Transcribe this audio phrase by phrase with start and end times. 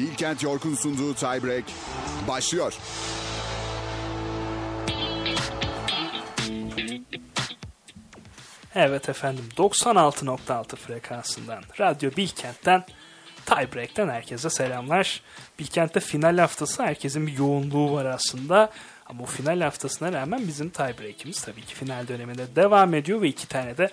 [0.00, 1.64] Bilkent York'un sunduğu Tiebreak
[2.28, 2.74] başlıyor.
[8.74, 12.84] Evet efendim 96.6 frekansından Radyo Bilkent'ten
[13.46, 15.22] Tiebreak'ten herkese selamlar.
[15.58, 18.70] Bilkent'te final haftası herkesin bir yoğunluğu var aslında.
[19.06, 23.48] Ama o final haftasına rağmen bizim tiebreak'imiz tabii ki final döneminde devam ediyor ve iki
[23.48, 23.90] tane de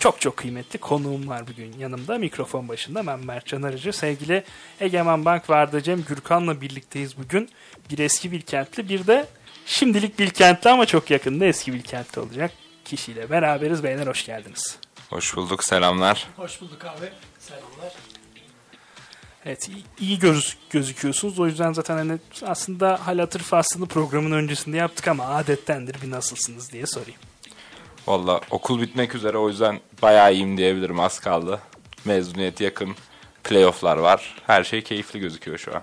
[0.00, 2.18] çok çok kıymetli konuğum var bugün yanımda.
[2.18, 3.92] Mikrofon başında ben Mertcan Arıcı.
[3.92, 4.44] Sevgili
[4.80, 7.50] Egemen Bank vardı Cem Gürkan'la birlikteyiz bugün.
[7.90, 9.26] Bir eski Bilkentli bir de
[9.66, 12.50] şimdilik Bilkentli ama çok yakında eski Bilkentli olacak
[12.84, 13.84] kişiyle beraberiz.
[13.84, 14.78] Beyler hoş geldiniz.
[15.10, 16.28] Hoş bulduk, selamlar.
[16.36, 17.08] Hoş bulduk abi.
[17.38, 17.92] Selamlar.
[19.44, 21.38] Evet iyi, iyi göz, gözüküyorsunuz.
[21.38, 26.72] O yüzden zaten hani aslında hal hatır faslını programın öncesinde yaptık ama adettendir bir nasılsınız
[26.72, 27.20] diye sorayım.
[28.06, 31.60] Valla okul bitmek üzere o yüzden bayağı iyiyim diyebilirim az kaldı.
[32.04, 32.96] Mezuniyet yakın,
[33.44, 34.36] playofflar var.
[34.46, 35.82] Her şey keyifli gözüküyor şu an.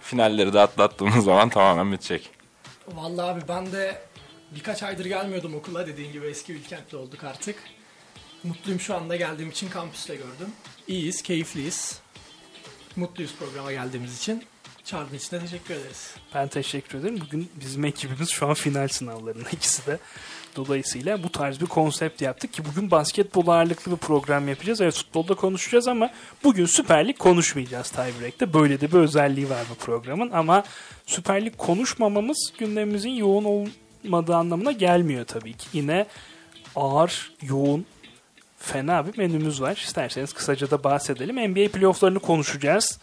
[0.00, 2.30] Finalleri de atlattığımız zaman tamamen bitecek.
[2.88, 4.02] Vallahi abi ben de
[4.50, 7.56] birkaç aydır gelmiyordum okula dediğin gibi eski Bilkentli olduk artık.
[8.44, 10.52] Mutluyum şu anda geldiğim için kampüste gördüm.
[10.88, 12.00] İyiyiz, keyifliyiz.
[12.96, 14.44] Mutluyuz programa geldiğimiz için.
[14.84, 16.14] Çağırdığın için de teşekkür ederiz.
[16.34, 17.20] Ben teşekkür ederim.
[17.20, 19.98] Bugün bizim ekibimiz şu an final sınavlarında ikisi de.
[20.58, 24.80] Dolayısıyla bu tarz bir konsept yaptık ki bugün basketbol ağırlıklı bir program yapacağız.
[24.80, 26.10] Evet futbolda konuşacağız ama
[26.44, 28.54] bugün Süper Lig konuşmayacağız tiebreak'te.
[28.54, 30.64] Böyle de bir özelliği var bu programın ama
[31.06, 33.44] Süper Lig konuşmamamız gündemimizin yoğun
[34.04, 35.66] olmadığı anlamına gelmiyor tabii ki.
[35.72, 36.06] Yine
[36.76, 37.86] ağır, yoğun,
[38.58, 39.82] fena bir menümüz var.
[39.84, 41.52] İsterseniz kısaca da bahsedelim.
[41.52, 42.98] NBA playofflarını konuşacağız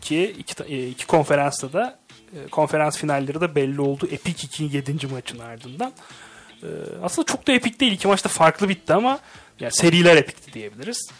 [0.00, 1.98] ki iki, e, iki konferansta da
[2.36, 4.08] e, konferans finalleri de belli oldu.
[4.10, 5.06] Epic 2'nin 7.
[5.06, 5.92] maçın ardından.
[6.62, 6.68] E,
[7.02, 7.92] aslında çok da epik değil.
[7.92, 9.18] İki maçta farklı bitti ama
[9.60, 11.10] yani seriler epikti diyebiliriz.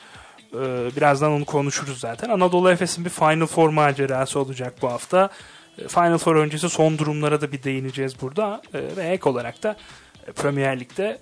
[0.97, 2.29] Birazdan onu konuşuruz zaten.
[2.29, 5.31] Anadolu Efes'in bir Final Four macerası olacak bu hafta.
[5.89, 8.63] Final Four öncesi son durumlara da bir değineceğiz burada.
[8.75, 9.77] Ve ek olarak da
[10.37, 11.19] Premier Lig'de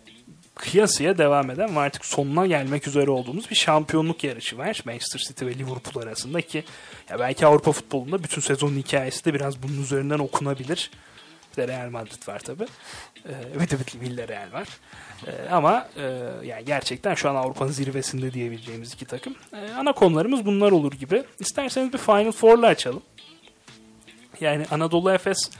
[0.55, 4.83] kıyasıya devam eden ve artık sonuna gelmek üzere olduğumuz bir şampiyonluk yarışı var.
[4.85, 6.65] Manchester City ve Liverpool arasında ki
[7.11, 10.91] ya belki Avrupa futbolunda bütün sezonun hikayesi de biraz bunun üzerinden okunabilir.
[11.53, 12.65] Bir de Real Madrid var tabi.
[13.27, 14.69] Ee, bir de var.
[15.27, 16.03] Ee, ama e,
[16.45, 19.35] yani gerçekten şu an Avrupa'nın zirvesinde diyebileceğimiz iki takım.
[19.53, 21.25] Ee, ana konularımız bunlar olur gibi.
[21.39, 23.03] İsterseniz bir Final Four'la açalım.
[24.41, 25.51] Yani Anadolu Efes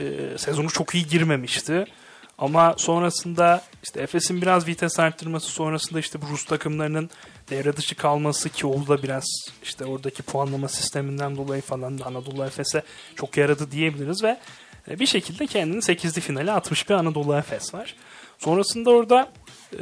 [0.00, 1.86] e, sezonu çok iyi girmemişti.
[2.38, 7.10] Ama sonrasında işte Efes'in biraz vites arttırması sonrasında işte bu Rus takımlarının
[7.50, 9.24] devre dışı kalması ki oldu da biraz
[9.62, 12.82] işte oradaki puanlama sisteminden dolayı falan da Anadolu Efes'e
[13.16, 14.38] çok yaradı diyebiliriz ve
[14.88, 17.94] bir şekilde kendini 8'li finale atmış bir Anadolu Efes var.
[18.38, 19.28] Sonrasında orada
[19.72, 19.78] e,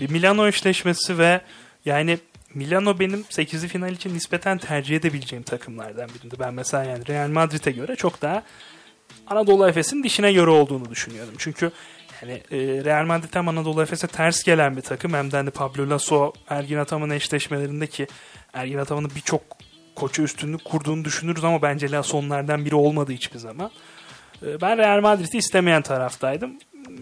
[0.00, 1.40] bir Milano eşleşmesi ve
[1.84, 2.18] yani
[2.54, 6.38] Milano benim 8'li final için nispeten tercih edebileceğim takımlardan birinde.
[6.38, 8.42] Ben mesela yani Real Madrid'e göre çok daha
[9.26, 11.34] Anadolu Efes'in dişine göre olduğunu düşünüyorum.
[11.38, 11.70] Çünkü
[12.22, 15.90] yani e, Real Madrid hem Anadolu Efes'e ters gelen bir takım hem de hani Pablo
[15.90, 18.06] Lasso Ergin Ataman'ın eşleşmelerinde ki
[18.52, 19.42] Ergin Ataman'ın birçok
[19.94, 23.70] koçu üstünlük kurduğunu düşünürüz ama bence Lasso onlardan biri olmadı hiçbir zaman.
[24.46, 26.52] E, ben Real Madrid'i istemeyen taraftaydım.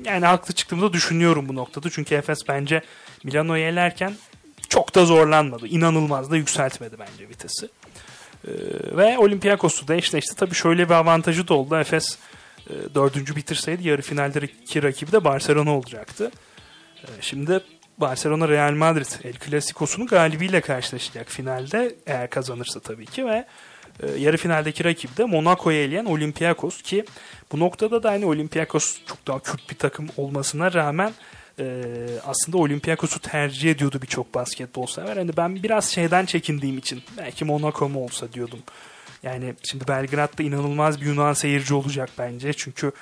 [0.05, 1.91] Yani haklı çıktığımda düşünüyorum bu noktada.
[1.91, 2.83] Çünkü Efes bence
[3.25, 4.13] Milano'yu elerken
[4.69, 5.67] çok da zorlanmadı.
[5.67, 7.69] İnanılmaz da yükseltmedi bence vitesi.
[8.47, 8.51] Ee,
[8.97, 10.37] ve Olympiakos'u da eşleşti.
[10.37, 11.77] Tabii şöyle bir avantajı da oldu.
[11.77, 12.19] Efes
[12.71, 16.31] e, dördüncü bitirseydi yarı finaldeki rakibi de Barcelona olacaktı.
[17.03, 17.61] E, şimdi
[17.99, 23.45] Barcelona Real Madrid El Clasico'sunu galibiyle karşılaşacak finalde eğer kazanırsa tabii ki ve
[24.19, 27.05] yarı finaldeki rakibi de Monaco'yu eleyen Olympiakos ki
[27.53, 31.13] bu noktada da aynı Olympiakos çok daha Kürt bir takım olmasına rağmen
[31.59, 31.85] e,
[32.27, 35.17] aslında Olympiakos'u tercih ediyordu birçok basketbol sever.
[35.17, 38.59] Hani ben biraz şeyden çekindiğim için belki Monaco mu olsa diyordum.
[39.23, 42.53] Yani şimdi Belgrad'da inanılmaz bir Yunan seyirci olacak bence.
[42.53, 42.93] Çünkü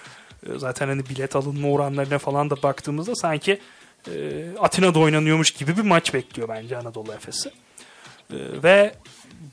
[0.47, 3.61] e, zaten hani bilet alınma oranlarına falan da baktığımızda sanki
[4.07, 7.49] e, Atina'da oynanıyormuş gibi bir maç bekliyor bence Anadolu Efes'i.
[7.49, 7.53] E,
[8.63, 8.95] ve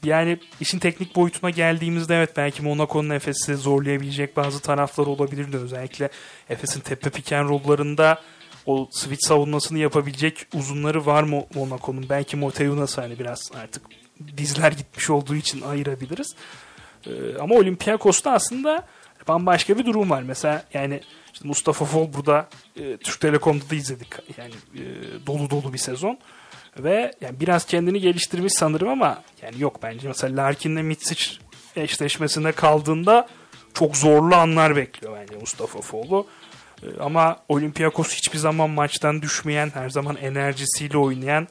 [0.03, 5.57] yani işin teknik boyutuna geldiğimizde evet belki Monaco'nun Efes'i zorlayabilecek bazı taraflar olabilirdi.
[5.57, 6.09] Özellikle
[6.49, 8.21] Efes'in tepe piken rollarında
[8.65, 12.09] o switch savunmasını yapabilecek uzunları var mı Monaco'nun?
[12.09, 13.83] Belki Moteyunas'ı hani biraz artık
[14.37, 16.35] dizler gitmiş olduğu için ayırabiliriz.
[17.07, 18.85] Ee, ama Olympiakos'ta aslında
[19.27, 20.21] bambaşka bir durum var.
[20.21, 21.01] Mesela yani
[21.33, 24.07] işte Mustafa Fol burada e, Türk Telekom'da da izledik.
[24.37, 24.81] Yani e,
[25.27, 26.17] dolu dolu bir sezon.
[26.77, 30.07] Ve yani biraz kendini geliştirmiş sanırım ama yani yok bence.
[30.07, 31.25] Mesela Larkin'le Mitsic
[31.75, 33.27] eşleşmesinde kaldığında
[33.73, 36.27] çok zorlu anlar bekliyor bence Mustafa Fol'u.
[36.83, 41.47] Ee, ama Olympiakos hiçbir zaman maçtan düşmeyen, her zaman enerjisiyle oynayan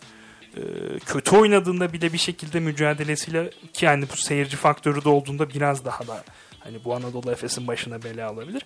[0.56, 0.62] e,
[1.06, 6.06] kötü oynadığında bile bir şekilde mücadelesiyle ki yani bu seyirci faktörü de olduğunda biraz daha
[6.06, 6.25] da
[6.61, 8.62] hani bu Anadolu Efes'in başına bela alabilir.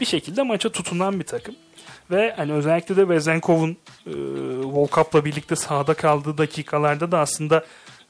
[0.00, 1.54] Bir şekilde maça tutunan bir takım.
[2.10, 3.76] Ve hani özellikle de Vezenkov'un
[4.06, 4.12] e,
[4.62, 7.64] Volkap'la birlikte sahada kaldığı dakikalarda da aslında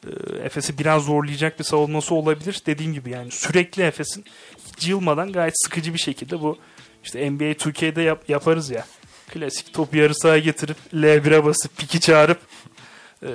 [0.06, 2.62] e, Efes'i biraz zorlayacak bir savunması olabilir.
[2.66, 4.24] Dediğim gibi yani sürekli Efes'in
[4.66, 6.58] hiç yılmadan gayet sıkıcı bir şekilde bu
[7.04, 8.86] işte NBA Türkiye'de yap, yaparız ya.
[9.28, 12.38] Klasik top yarı sahaya getirip L1'e basıp piki çağırıp
[13.22, 13.28] e,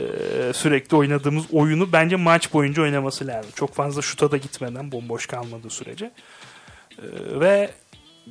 [0.54, 3.52] sürekli oynadığımız oyunu bence maç boyunca oynaması lazım.
[3.56, 6.06] Çok fazla şuta da gitmeden bomboş kalmadığı sürece.
[6.06, 7.06] E,
[7.40, 7.72] ve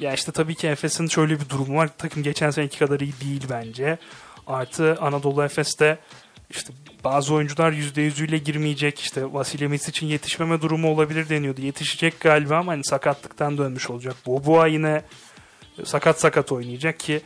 [0.00, 1.90] ya işte tabii ki Efes'in şöyle bir durumu var.
[1.98, 3.98] Takım geçen seneki kadar iyi değil bence.
[4.46, 5.98] Artı Anadolu Efes'te
[6.50, 6.72] işte
[7.04, 9.00] bazı oyuncular %100'üyle girmeyecek.
[9.00, 11.60] İşte Vasilya için yetişmeme durumu olabilir deniyordu.
[11.60, 14.14] Yetişecek galiba ama hani sakatlıktan dönmüş olacak.
[14.26, 15.02] Boboa yine
[15.84, 17.20] sakat sakat oynayacak ki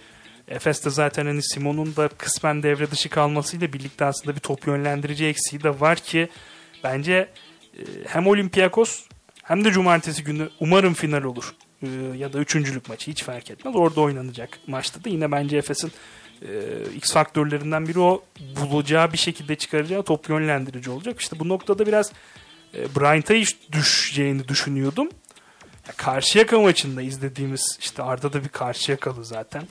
[0.49, 5.63] Efes'te zaten hani Simon'un da kısmen devre dışı kalmasıyla birlikte aslında bir top yönlendirici eksiği
[5.63, 6.29] de var ki
[6.85, 7.29] bence
[7.79, 9.05] e, hem Olympiakos
[9.43, 11.55] hem de cumartesi günü umarım final olur.
[11.83, 13.77] E, ya da üçüncülük maçı hiç fark etmez.
[13.77, 15.93] Orada oynanacak maçta da yine bence Efes'in
[16.43, 16.49] e,
[16.97, 21.21] X faktörlerinden biri o bulacağı bir şekilde çıkaracağı top yönlendirici olacak.
[21.21, 22.13] İşte bu noktada biraz
[22.75, 25.09] Bryant'a iş düşeceğini düşünüyordum.
[25.89, 29.63] Ya Karşıyaka maçında izlediğimiz işte Arda da bir Karşıyakalı zaten.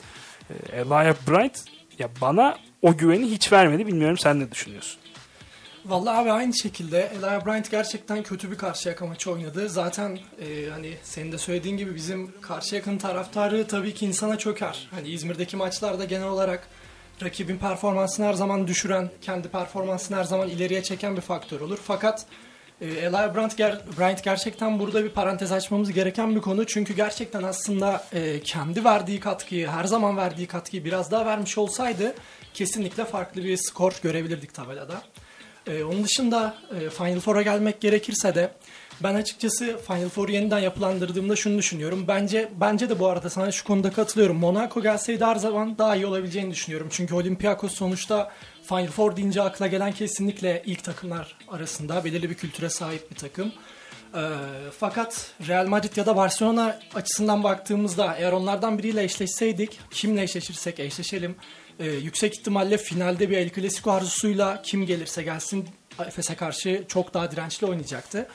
[0.50, 1.64] E, Elijah Bryant
[1.98, 3.86] ya bana o güveni hiç vermedi.
[3.86, 5.00] Bilmiyorum sen ne düşünüyorsun?
[5.86, 9.68] Vallahi abi aynı şekilde Elijah Bryant gerçekten kötü bir Karşıyaka maçı oynadı.
[9.68, 14.88] Zaten e, hani senin de söylediğin gibi bizim Karşıyaka'nın taraftarı tabii ki insana çöker.
[14.90, 16.68] Hani İzmir'deki maçlarda genel olarak
[17.22, 21.78] rakibin performansını her zaman düşüren, kendi performansını her zaman ileriye çeken bir faktör olur.
[21.82, 22.26] Fakat
[22.80, 26.66] e, Eli Bryant, ger Bryant gerçekten burada bir parantez açmamız gereken bir konu.
[26.66, 32.14] Çünkü gerçekten aslında e, kendi verdiği katkıyı, her zaman verdiği katkıyı biraz daha vermiş olsaydı
[32.54, 35.02] kesinlikle farklı bir skor görebilirdik tabelada.
[35.68, 38.50] E, onun dışında e, Final Four'a gelmek gerekirse de
[39.02, 42.04] ben açıkçası Final Four'u yeniden yapılandırdığımda şunu düşünüyorum.
[42.08, 44.36] Bence bence de bu arada sana şu konuda katılıyorum.
[44.36, 46.88] Monaco gelseydi her zaman daha iyi olabileceğini düşünüyorum.
[46.90, 48.32] Çünkü Olympiakos sonuçta
[48.68, 53.52] Final Four deyince akla gelen kesinlikle ilk takımlar arasında belirli bir kültüre sahip bir takım.
[54.14, 54.22] E,
[54.78, 61.36] fakat Real Madrid ya da Barcelona açısından baktığımızda eğer onlardan biriyle eşleşseydik, kimle eşleşirsek eşleşelim,
[61.78, 65.68] e, yüksek ihtimalle finalde bir El Clasico arzusuyla kim gelirse gelsin
[66.06, 68.28] Efes'e karşı çok daha dirençli oynayacaktı.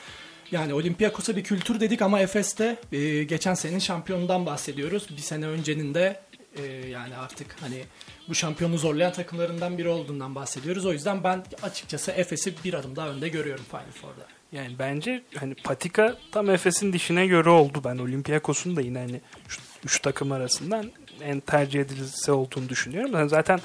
[0.50, 5.06] Yani Olympiakos'a bir kültür dedik ama Efes'te e, geçen senenin şampiyonundan bahsediyoruz.
[5.16, 6.20] Bir sene öncenin de
[6.56, 7.84] e, yani artık hani
[8.28, 10.86] bu şampiyonu zorlayan takımlarından biri olduğundan bahsediyoruz.
[10.86, 14.26] O yüzden ben açıkçası Efes'i bir adım daha önde görüyorum Final Four'da.
[14.52, 17.80] Yani bence hani patika tam Efes'in dişine göre oldu.
[17.84, 20.90] Ben Olympiakos'un da yine hani şu üç takım arasından
[21.22, 23.28] en tercih edilse olduğunu düşünüyorum.
[23.28, 23.60] Zaten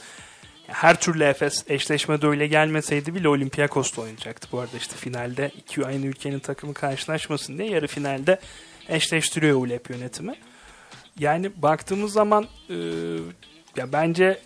[0.68, 4.48] her türlü Efes eşleşmede öyle gelmeseydi bile Olympiakos'ta oynayacaktı.
[4.51, 8.40] Bu arada işte finalde iki aynı ülkenin takımı karşılaşmasın diye yarı finalde
[8.90, 10.36] eşleştiriyor ULEP yönetimi.
[11.19, 12.75] Yani baktığımız zaman e,
[13.75, 14.40] ya bence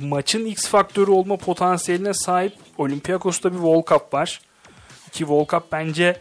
[0.00, 4.40] maçın X faktörü olma potansiyeline sahip Olympiakos'ta bir World Cup var.
[5.12, 6.20] Ki World Cup bence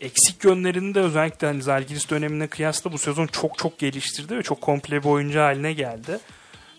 [0.00, 4.60] eksik yönlerini de özellikle hani Zalgiris dönemine kıyasla bu sezon çok çok geliştirdi ve çok
[4.60, 6.18] komple bir oyuncu haline geldi.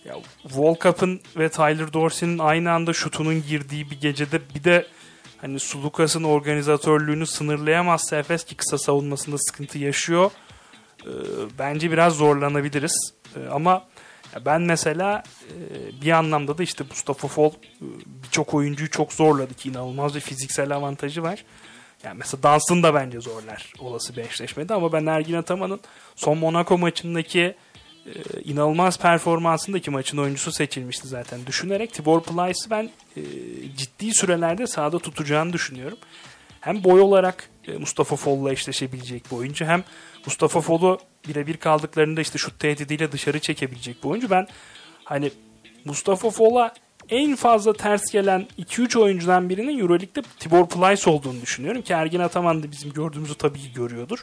[0.05, 4.87] Ya World Cup'ın ve Tyler Dorsey'nin aynı anda şutunun girdiği bir gecede bir de
[5.37, 10.31] hani Sulukas'ın organizatörlüğünü sınırlayamazsa Efes ki kısa savunmasında sıkıntı yaşıyor.
[11.05, 11.09] Ee,
[11.59, 13.13] bence biraz zorlanabiliriz.
[13.35, 13.85] Ee, ama
[14.45, 17.85] ben mesela e, bir anlamda da işte Mustafa Fol e,
[18.23, 21.43] birçok oyuncuyu çok zorladı ki inanılmaz bir fiziksel avantajı var.
[22.03, 25.79] Yani mesela Dans'ın da bence zorlar olası bir eşleşmede ama ben Ergin Ataman'ın
[26.15, 27.55] son Monaco maçındaki
[28.05, 31.45] e, inanılmaz performansındaki maçın oyuncusu seçilmişti zaten.
[31.45, 33.21] Düşünerek Tibor Plyce'ı ben e,
[33.77, 35.97] ciddi sürelerde sahada tutacağını düşünüyorum.
[36.61, 39.83] Hem boy olarak e, Mustafa Foll'la eşleşebilecek bir oyuncu hem
[40.25, 44.29] Mustafa Foll'u birebir kaldıklarında işte şut tehdidiyle dışarı çekebilecek bir oyuncu.
[44.29, 44.47] Ben
[45.03, 45.31] hani
[45.85, 46.73] Mustafa Foll'a
[47.11, 52.63] en fazla ters gelen 2-3 oyuncudan birinin Euroleague'de Tibor Plyce olduğunu düşünüyorum ki Ergin Ataman
[52.63, 54.19] da bizim gördüğümüzü tabii ki görüyordur.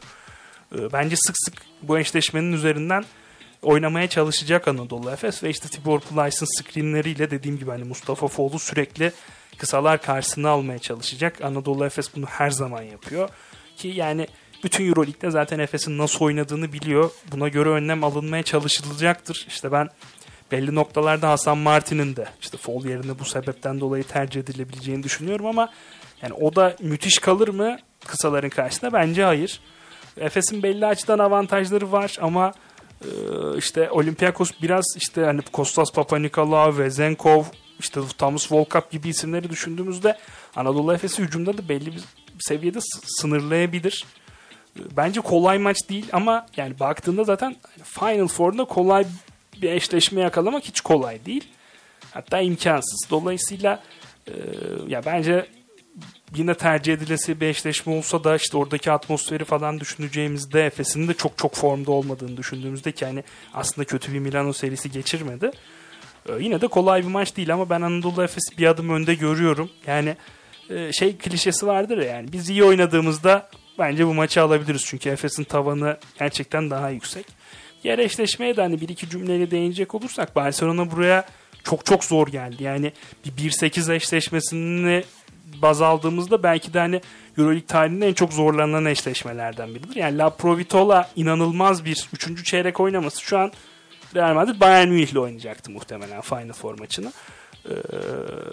[0.75, 3.05] E, bence sık sık bu eşleşmenin üzerinden
[3.61, 9.11] oynamaya çalışacak Anadolu Efes ve işte Tibor Plyce'ın screenleriyle dediğim gibi hani Mustafa Foğlu sürekli
[9.57, 11.41] kısalar karşısına almaya çalışacak.
[11.41, 13.29] Anadolu Efes bunu her zaman yapıyor.
[13.77, 14.27] Ki yani
[14.63, 17.11] bütün Euroleague'de zaten Efes'in nasıl oynadığını biliyor.
[17.31, 19.45] Buna göre önlem alınmaya çalışılacaktır.
[19.47, 19.89] İşte ben
[20.51, 25.69] belli noktalarda Hasan Martin'in de işte Fall yerine bu sebepten dolayı tercih edilebileceğini düşünüyorum ama
[26.21, 28.93] yani o da müthiş kalır mı kısaların karşısında?
[28.93, 29.61] Bence hayır.
[30.17, 32.53] Efes'in belli açıdan avantajları var ama
[33.01, 33.07] e,
[33.57, 37.43] işte Olympiakos biraz işte hani Kostas Papanikolaou, Vezenkov
[37.79, 40.17] işte Thomas Volkap gibi isimleri düşündüğümüzde
[40.55, 42.01] Anadolu Efes'i hücumda da belli bir
[42.39, 44.05] seviyede sınırlayabilir.
[44.97, 49.05] Bence kolay maç değil ama yani baktığında zaten Final Four'da kolay
[49.61, 51.47] bir eşleşme yakalamak hiç kolay değil.
[52.11, 53.07] Hatta imkansız.
[53.09, 53.83] Dolayısıyla
[54.27, 54.33] e,
[54.87, 55.45] ya bence
[56.35, 61.37] yine tercih edilesi bir eşleşme olsa da işte oradaki atmosferi falan düşüneceğimizde Efes'in de çok
[61.37, 63.23] çok formda olmadığını düşündüğümüzde ki hani
[63.53, 65.51] aslında kötü bir Milano serisi geçirmedi.
[66.29, 69.69] Ee, yine de kolay bir maç değil ama ben Anadolu Efes'i bir adım önde görüyorum.
[69.87, 70.15] Yani
[70.69, 73.49] e, şey klişesi vardır ya yani biz iyi oynadığımızda
[73.79, 74.81] bence bu maçı alabiliriz.
[74.85, 77.25] Çünkü Efes'in tavanı gerçekten daha yüksek.
[77.83, 81.25] Diğer eşleşmeye de hani bir iki cümleyle değinecek olursak Barcelona buraya
[81.63, 82.63] çok çok zor geldi.
[82.63, 82.91] Yani
[83.25, 85.03] bir 1-8 eşleşmesini
[85.61, 87.01] baz aldığımızda belki de hani
[87.37, 89.95] Euroleague tarihinde en çok zorlanan eşleşmelerden biridir.
[89.95, 92.45] Yani La Provitola inanılmaz bir 3.
[92.45, 93.51] çeyrek oynaması şu an
[94.15, 97.11] Real Madrid Bayern Münih ile oynayacaktı muhtemelen Final Four maçını.
[97.65, 97.71] Ee,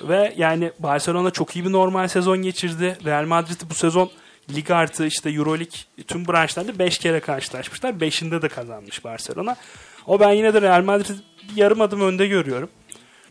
[0.09, 2.99] ve yani Barcelona çok iyi bir normal sezon geçirdi.
[3.05, 4.11] Real Madrid bu sezon
[4.55, 7.93] lig artı işte Euroleague tüm branşlarda 5 kere karşılaşmışlar.
[7.93, 9.57] 5'inde de kazanmış Barcelona.
[10.07, 11.13] O ben yine de Real Madrid'i
[11.55, 12.69] yarım adım önde görüyorum.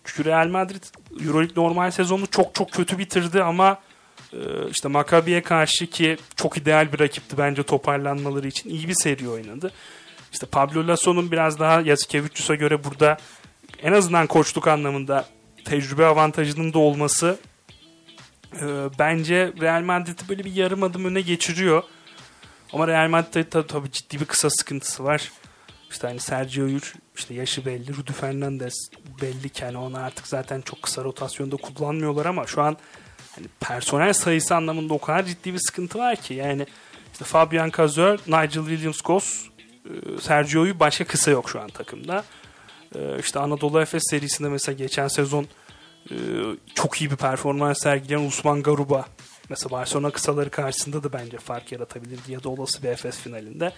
[0.04, 0.84] Çünkü Real Madrid
[1.26, 3.80] Euroleague normal sezonu çok çok kötü bitirdi ama
[4.34, 4.38] e,
[4.72, 9.72] işte Maccabi'ye karşı ki çok ideal bir rakipti bence toparlanmaları için iyi bir seri oynadı.
[10.34, 13.18] İşte Pablo Lasso'nun biraz daha Yasikevicius'a göre burada
[13.84, 15.26] en azından koçluk anlamında
[15.66, 17.40] tecrübe avantajının da olması
[18.62, 21.84] e, bence Real Madrid'i böyle bir yarım adım öne geçiriyor.
[22.74, 25.32] Ama Real Madrid'de tabii, tabii ciddi bir kısa sıkıntısı var.
[25.92, 26.82] İşte hani Sergio Yul
[27.16, 27.98] işte yaşı belli.
[27.98, 28.90] Rudy Fernandez
[29.22, 32.78] belli ki hani onu artık zaten çok kısa rotasyonda kullanmıyorlar ama şu an
[33.36, 36.66] hani personel sayısı anlamında o kadar ciddi bir sıkıntı var ki yani
[37.14, 39.48] işte Fabian Cazor, Nigel Williams-Goss,
[39.86, 42.24] e, Sergio'yu başka kısa yok şu an takımda.
[42.96, 45.48] E, işte Anadolu Efes serisinde mesela geçen sezon
[46.12, 46.16] e,
[46.76, 49.06] çok iyi bir performans sergileyen Usman Garuba
[49.50, 53.72] mesela Barcelona kısaları karşısında da bence fark yaratabilirdi ya da olası bir Efes finalinde.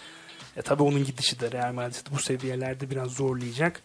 [0.57, 3.81] E tabi onun gidişi de Real Madrid bu seviyelerde biraz zorlayacak.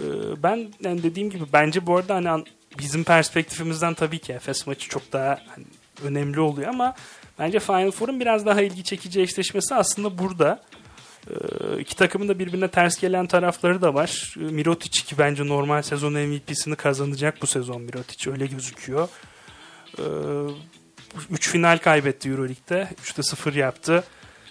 [0.00, 0.04] E,
[0.42, 2.44] ben yani dediğim gibi bence bu arada hani
[2.78, 5.64] bizim perspektifimizden tabii ki Efes maçı çok daha hani,
[6.02, 6.94] önemli oluyor ama
[7.38, 10.62] bence Final Four'un biraz daha ilgi çekici eşleşmesi aslında burada.
[11.30, 11.34] E,
[11.80, 14.34] iki takımın da birbirine ters gelen tarafları da var.
[14.36, 19.08] E, Mirotic ki bence normal sezon MVP'sini kazanacak bu sezon Mirotic öyle gözüküyor.
[21.30, 22.88] 3 final kaybetti Euroleague'de.
[23.04, 24.04] 3'te 0 yaptı.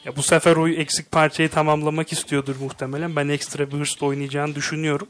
[0.05, 3.15] Ya bu sefer o eksik parçayı tamamlamak istiyordur muhtemelen.
[3.15, 5.07] Ben ekstra bir hırsla oynayacağını düşünüyorum.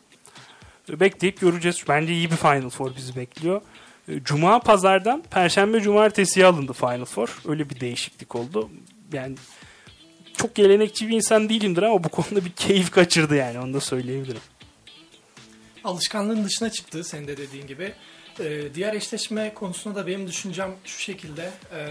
[0.89, 1.83] Bekleyip göreceğiz.
[1.89, 3.61] Bence iyi bir Final Four bizi bekliyor.
[4.23, 7.41] Cuma pazardan Perşembe Cumartesi'ye alındı Final Four.
[7.47, 8.69] Öyle bir değişiklik oldu.
[9.13, 9.35] Yani
[10.37, 14.41] çok gelenekçi bir insan değilimdir ama bu konuda bir keyif kaçırdı yani onu da söyleyebilirim.
[15.83, 17.93] Alışkanlığın dışına çıktı senin de dediğin gibi.
[18.39, 21.51] Ee, diğer eşleşme konusunda da benim düşüncem şu şekilde.
[21.75, 21.87] Ee,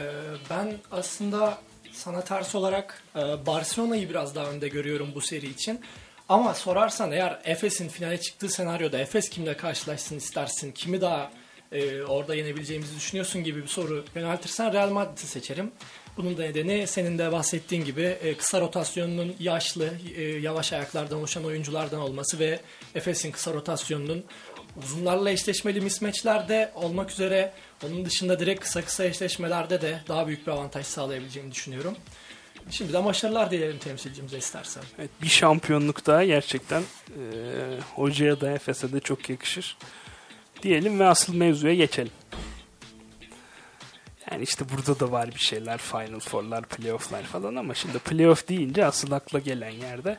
[0.50, 1.58] ben aslında
[1.92, 5.80] sana ters olarak e, Barcelona'yı biraz daha önde görüyorum bu seri için.
[6.28, 11.30] Ama sorarsan eğer Efes'in finale çıktığı senaryoda Efes kimle karşılaşsın istersin, kimi daha
[11.72, 15.72] e, orada yenebileceğimizi düşünüyorsun gibi bir soru yöneltirsen Real Madrid'i seçerim.
[16.16, 21.44] Bunun da nedeni senin de bahsettiğin gibi e, kısa rotasyonunun yaşlı, e, yavaş ayaklardan oluşan
[21.44, 22.60] oyunculardan olması ve
[22.94, 24.24] Efes'in kısa rotasyonunun
[24.76, 27.52] uzunlarla eşleşmeli mismatchlerde olmak üzere
[27.86, 31.96] onun dışında direkt kısa kısa eşleşmelerde de daha büyük bir avantaj sağlayabileceğini düşünüyorum.
[32.70, 34.82] Şimdi de başarılar dilerim temsilcimize istersen.
[34.98, 37.22] Evet, bir şampiyonluk daha gerçekten e,
[37.94, 39.76] hocaya da Efes'e de çok yakışır.
[40.62, 42.12] Diyelim ve asıl mevzuya geçelim.
[44.32, 45.78] Yani işte burada da var bir şeyler.
[45.78, 50.18] Final Four'lar, playoff'lar falan ama şimdi playoff deyince asıl akla gelen yerde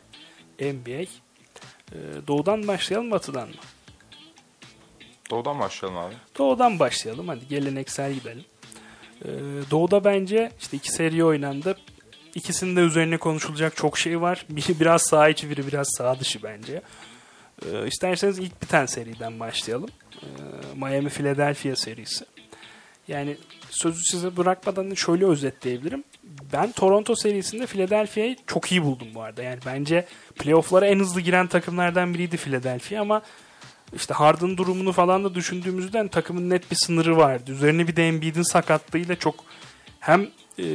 [0.60, 1.02] NBA.
[1.92, 3.56] E, doğudan başlayalım batıdan mı?
[5.32, 6.14] Doğudan başlayalım abi.
[6.38, 7.28] Doğudan başlayalım.
[7.28, 8.46] Hadi geleneksel gidelim.
[9.26, 9.30] Ee,
[9.72, 11.78] Doğu'da bence işte iki seri oynandı.
[12.36, 14.46] İkisinin de üzerine konuşulacak çok şey var.
[14.50, 16.82] Biri biraz sağ içi, biri biraz sağ dışı bence.
[17.66, 19.90] Ee, isterseniz ilk biten seriden başlayalım.
[20.16, 20.26] Ee,
[20.76, 22.26] Miami Philadelphia serisi.
[23.08, 23.38] Yani
[23.74, 26.04] sözü size bırakmadan şöyle özetleyebilirim.
[26.54, 29.44] Ben Toronto serisinde Philadelphia'yı çok iyi buldum bu arada.
[29.44, 30.06] Yani bence
[30.40, 33.22] playoff'lara en hızlı giren takımlardan biriydi Philadelphia ama
[33.96, 37.52] işte Harden durumunu falan da düşündüğümüzden takımın net bir sınırı vardı.
[37.52, 39.36] Üzerine bir de Embiid'in sakatlığıyla çok
[40.00, 40.28] hem
[40.60, 40.66] e,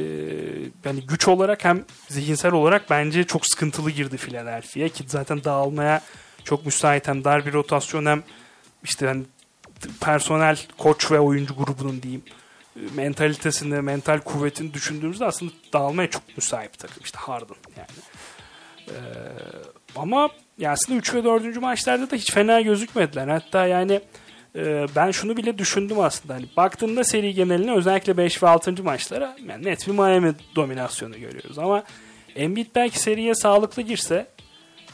[0.85, 6.01] yani güç olarak hem zihinsel olarak bence çok sıkıntılı girdi Philadelphia ki zaten dağılmaya
[6.43, 8.23] çok müsait hem dar bir rotasyon hem
[8.83, 9.23] işte hani
[10.01, 12.23] personel koç ve oyuncu grubunun diyeyim
[12.95, 17.03] mentalitesini, mental kuvvetini düşündüğümüzde aslında dağılmaya çok müsait takım.
[17.03, 17.87] işte Harden yani.
[18.87, 18.93] Ee,
[19.95, 21.61] ama ya aslında 3 ve 4.
[21.61, 23.27] maçlarda da hiç fena gözükmediler.
[23.27, 24.01] Hatta yani
[24.55, 26.33] e, ben şunu bile düşündüm aslında.
[26.33, 28.83] Hani baktığında seri geneline özellikle 5 ve 6.
[28.83, 31.59] maçlara yani net bir Miami dominasyonu görüyoruz.
[31.59, 31.83] Ama
[32.35, 34.27] Embiid belki seriye sağlıklı girse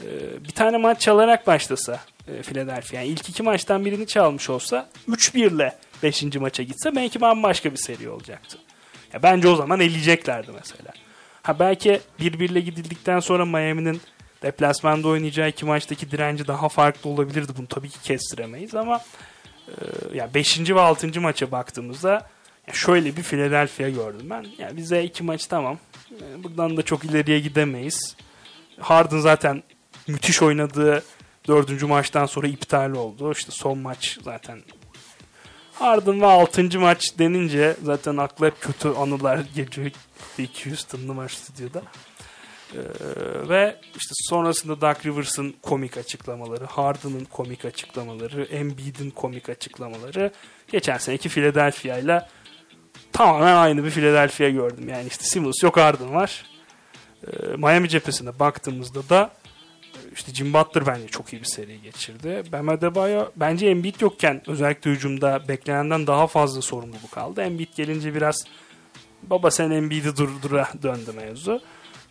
[0.02, 0.08] e,
[0.44, 2.98] bir tane maç çalarak başlasa e, Philadelphia.
[2.98, 6.24] Yani ilk iki maçtan birini çalmış olsa 3-1 ile 5.
[6.36, 8.58] maça gitse belki bambaşka bir seri olacaktı.
[9.14, 10.94] Ya bence o zaman eleyeceklerdi mesela.
[11.42, 14.02] Ha belki 1-1 ile gidildikten sonra Miami'nin
[14.42, 17.52] deplasmanda oynayacağı iki maçtaki direnci daha farklı olabilirdi.
[17.58, 19.02] Bunu tabii ki kestiremeyiz ama
[19.68, 19.74] e,
[20.14, 20.70] yani 5.
[20.70, 21.22] ve 6.
[21.22, 22.12] maça baktığımızda
[22.68, 24.46] ya şöyle bir Philadelphia gördüm ben.
[24.58, 25.78] Yani bize iki maç tamam.
[26.12, 28.16] E, buradan da çok ileriye gidemeyiz.
[28.80, 29.64] Harden zaten
[30.08, 31.04] müthiş oynadığı
[31.48, 33.32] dördüncü maçtan sonra iptal oldu.
[33.32, 34.62] İşte son maç zaten
[35.82, 36.80] Ve 6.
[36.80, 39.92] maç denince zaten akla hep kötü anılar geliyor.
[40.38, 41.82] 200 maç stüdyoda.
[42.74, 42.80] Ee,
[43.50, 50.32] ve işte sonrasında Doug Rivers'ın komik açıklamaları, Harden'ın komik açıklamaları, Embiid'in komik açıklamaları.
[50.72, 52.28] Geçen seneki Philadelphia ile
[53.14, 54.90] tamamen aynı bir Philadelphia gördüm.
[54.90, 56.46] Yani işte Simmons yok Harden var.
[57.28, 59.32] Ee, Miami cephesine baktığımızda da
[60.16, 62.44] işte Jim Butler bence çok iyi bir seri geçirdi.
[62.52, 67.42] Bam Adebayo bence Embiid yokken özellikle hücumda beklenenden daha fazla sorumluluk aldı.
[67.42, 68.46] Embiid gelince biraz
[69.24, 71.62] baba sen Embiid'i durdura döndü mevzu.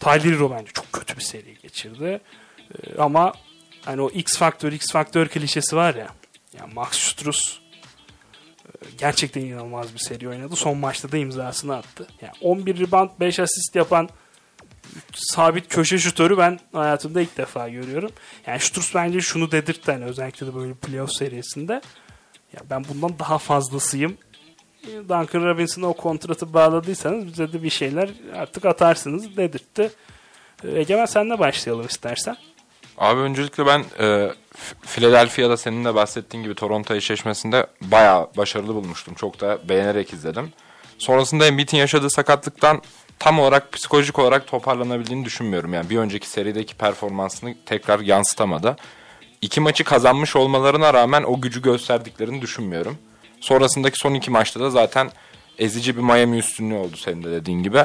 [0.00, 2.20] Tyler Hero bence çok kötü bir seri geçirdi.
[2.74, 3.32] Ee, ama
[3.84, 6.08] hani o X faktör X faktör klişesi var ya.
[6.58, 7.60] Yani Max Struz
[8.64, 10.56] e, gerçekten inanılmaz bir seri oynadı.
[10.56, 12.06] Son maçta da imzasını attı.
[12.20, 14.08] Yani 11 rebound 5 asist yapan
[15.14, 18.10] sabit köşe şutörü ben hayatımda ilk defa görüyorum.
[18.46, 21.72] Yani Struz bence şunu dedirtti hani özellikle de böyle playoff serisinde.
[22.52, 24.16] Ya ben bundan daha fazlasıyım.
[24.86, 29.90] Duncan Robinson'a o kontratı bağladıysanız bize de bir şeyler artık atarsınız dedirtti.
[30.64, 32.36] Ee, Egemen senle başlayalım istersen.
[32.98, 34.30] Abi öncelikle ben e,
[34.82, 39.14] Philadelphia'da senin de bahsettiğin gibi Toronto eşleşmesinde bayağı başarılı bulmuştum.
[39.14, 40.52] Çok da beğenerek izledim.
[40.98, 42.82] Sonrasında Embiid'in yaşadığı sakatlıktan
[43.18, 45.74] tam olarak psikolojik olarak toparlanabildiğini düşünmüyorum.
[45.74, 48.76] Yani bir önceki serideki performansını tekrar yansıtamadı.
[49.42, 52.98] İki maçı kazanmış olmalarına rağmen o gücü gösterdiklerini düşünmüyorum.
[53.40, 55.10] Sonrasındaki son iki maçta da zaten
[55.58, 57.84] ezici bir Miami üstünlüğü oldu senin de dediğin gibi.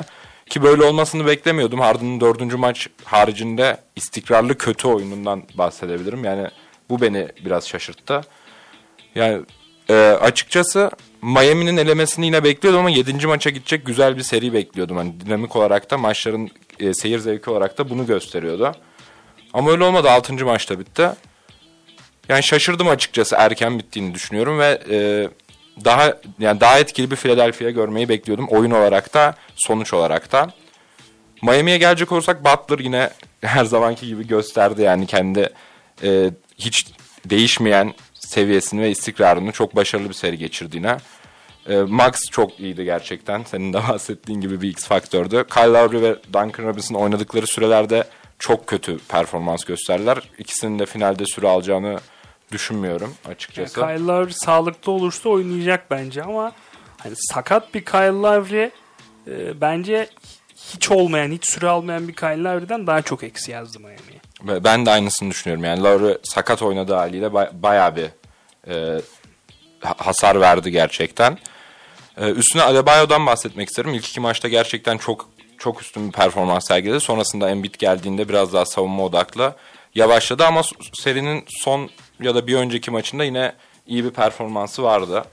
[0.49, 1.79] Ki böyle olmasını beklemiyordum.
[1.79, 6.23] Harden'ın dördüncü maç haricinde istikrarlı kötü oyunundan bahsedebilirim.
[6.23, 6.47] Yani
[6.89, 8.21] bu beni biraz şaşırttı.
[9.15, 9.41] Yani
[9.89, 13.27] e, açıkçası Miami'nin elemesini yine bekliyordum ama 7.
[13.27, 14.97] maça gidecek güzel bir seri bekliyordum.
[14.97, 18.71] Hani dinamik olarak da maçların e, seyir zevki olarak da bunu gösteriyordu.
[19.53, 20.45] Ama öyle olmadı 6.
[20.45, 21.09] maçta bitti.
[22.29, 25.29] Yani şaşırdım açıkçası erken bittiğini düşünüyorum ve e,
[25.85, 30.47] daha yani daha etkili bir Philadelphia görmeyi bekliyordum oyun olarak da sonuç olarak da.
[31.41, 33.09] Miami'ye gelecek olursak Butler yine
[33.41, 35.49] her zamanki gibi gösterdi yani kendi
[36.03, 36.85] e, hiç
[37.25, 37.93] değişmeyen
[38.29, 40.97] seviyesini ve istikrarını çok başarılı bir seri geçirdiğine.
[41.69, 43.43] E, Max çok iyiydi gerçekten.
[43.43, 45.45] Senin de bahsettiğin gibi bir X faktördü.
[45.53, 48.03] Kyle Lowry ve Duncan Robinson oynadıkları sürelerde
[48.39, 50.29] çok kötü performans gösterdiler.
[50.37, 51.99] İkisinin de finalde süre alacağını
[52.51, 53.79] düşünmüyorum açıkçası.
[53.79, 56.51] Yani Kyle Lowry sağlıklı olursa oynayacak bence ama
[56.97, 58.69] hani sakat bir Kyle Lowry
[59.27, 60.09] e, bence
[60.55, 64.19] hiç olmayan, hiç süre almayan bir Kyle Lowry'den daha çok eksi yazdı Miami'ye.
[64.43, 65.63] Ben de aynısını düşünüyorum.
[65.63, 68.09] Yani Lowry sakat oynadığı haliyle baya, bir
[68.67, 69.01] e,
[69.81, 71.37] hasar verdi gerçekten.
[72.17, 73.93] E, üstüne Adebayo'dan bahsetmek isterim.
[73.93, 76.99] İlk iki maçta gerçekten çok çok üstün bir performans sergiledi.
[76.99, 79.55] Sonrasında Embiid geldiğinde biraz daha savunma odaklı
[79.95, 80.61] yavaşladı ama
[80.93, 81.89] serinin son
[82.21, 83.53] ya da bir önceki maçında yine
[83.87, 85.23] iyi bir performansı vardı.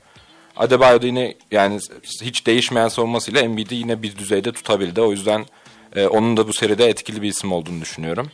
[0.57, 1.79] Adebayo da yine yani
[2.23, 5.01] hiç değişmeyen savunmasıyla Embiid'i yine bir düzeyde tutabildi.
[5.01, 5.47] O yüzden
[5.97, 8.31] e, onun da bu seride etkili bir isim olduğunu düşünüyorum.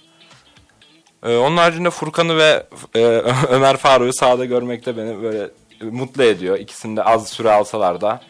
[1.23, 2.99] E, onun haricinde Furkan'ı ve e,
[3.49, 5.51] Ömer Faruk'u sahada görmek de beni böyle
[5.83, 6.59] mutlu ediyor.
[6.59, 8.21] İkisinde az süre alsalar da.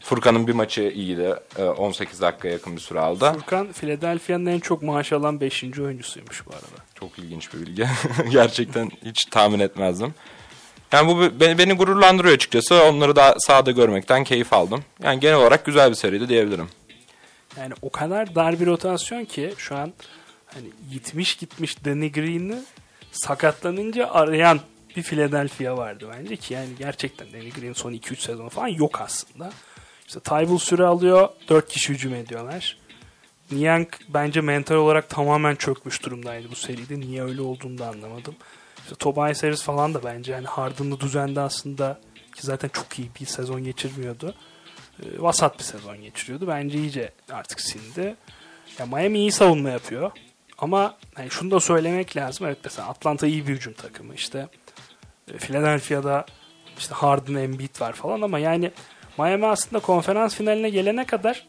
[0.00, 1.34] Furkan'ın bir maçı iyiydi.
[1.58, 3.32] E, 18 dakika yakın bir süre aldı.
[3.32, 5.64] Furkan Philadelphia'nın en çok maaş alan 5.
[5.64, 6.82] oyuncusuymuş bu arada.
[6.94, 7.86] Çok ilginç bir bilgi.
[8.30, 10.14] Gerçekten hiç tahmin etmezdim.
[10.92, 12.84] Yani bu beni, beni gururlandırıyor açıkçası.
[12.84, 14.84] Onları da sahada görmekten keyif aldım.
[15.02, 16.68] Yani genel olarak güzel bir seriydi diyebilirim.
[17.58, 19.92] Yani o kadar dar bir rotasyon ki şu an
[20.54, 22.62] hani gitmiş gitmiş Danny Green'i
[23.12, 24.60] sakatlanınca arayan
[24.96, 29.52] bir Philadelphia vardı bence ki yani gerçekten Danny Green son 2-3 sezon falan yok aslında.
[30.06, 31.28] İşte Tybull süre alıyor.
[31.48, 32.78] 4 kişi hücum ediyorlar.
[33.50, 37.00] Niang bence mental olarak tamamen çökmüş durumdaydı bu seride.
[37.00, 38.34] Niye öyle olduğunu da anlamadım.
[38.84, 42.00] İşte Tobias Harris falan da bence yani Harden'lı düzende aslında
[42.34, 44.34] ki zaten çok iyi bir sezon geçirmiyordu.
[45.02, 46.48] E, vasat bir sezon geçiriyordu.
[46.48, 48.16] Bence iyice artık sindi.
[48.78, 50.10] Ya Miami iyi savunma yapıyor.
[50.62, 52.46] Ama yani şunu da söylemek lazım.
[52.46, 54.48] Evet mesela Atlanta iyi bir hücum takımı işte.
[55.34, 56.26] E, Philadelphia'da
[56.78, 58.70] işte Harden, Embiid var falan ama yani
[59.18, 61.46] Miami aslında konferans finaline gelene kadar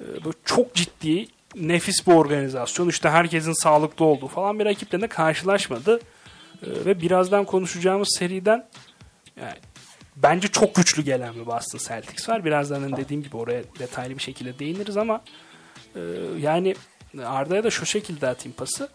[0.00, 2.88] böyle çok ciddi nefis bir organizasyon.
[2.88, 6.00] İşte herkesin sağlıklı olduğu falan bir rakiple de karşılaşmadı.
[6.62, 8.66] E, ve birazdan konuşacağımız seriden
[9.40, 9.58] yani
[10.16, 12.44] bence çok güçlü gelen bir Boston Celtics var.
[12.44, 15.22] Birazdan dediğim gibi oraya detaylı bir şekilde değiniriz ama
[15.94, 16.00] e,
[16.38, 16.74] yani
[17.18, 18.88] Arda'ya da şu şekilde atayım pası.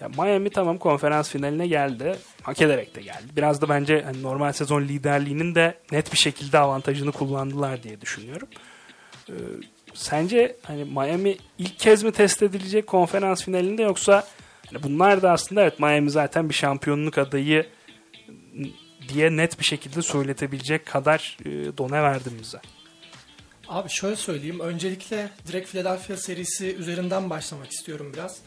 [0.00, 2.16] Ya Miami tamam konferans finaline geldi.
[2.42, 3.26] Hak ederek de geldi.
[3.36, 8.48] Biraz da bence hani normal sezon liderliğinin de net bir şekilde avantajını kullandılar diye düşünüyorum.
[9.28, 9.32] Ee,
[9.94, 14.26] sence hani Miami ilk kez mi test edilecek konferans finalinde yoksa
[14.72, 17.66] hani bunlar da aslında evet Miami zaten bir şampiyonluk adayı
[19.08, 22.58] diye net bir şekilde söyletebilecek kadar e, done verdim bize.
[23.68, 24.60] Abi şöyle söyleyeyim.
[24.60, 28.38] Öncelikle direkt Philadelphia serisi üzerinden başlamak istiyorum biraz.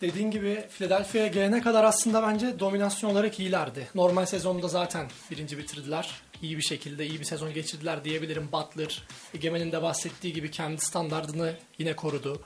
[0.00, 3.88] Dediğin gibi Philadelphia'ya gelene kadar aslında bence dominasyon olarak iyilerdi.
[3.94, 6.10] Normal sezonda zaten birinci bitirdiler.
[6.42, 8.48] İyi bir şekilde iyi bir sezon geçirdiler diyebilirim.
[8.52, 9.02] Butler,
[9.34, 12.42] Egemen'in de bahsettiği gibi kendi standartını yine korudu.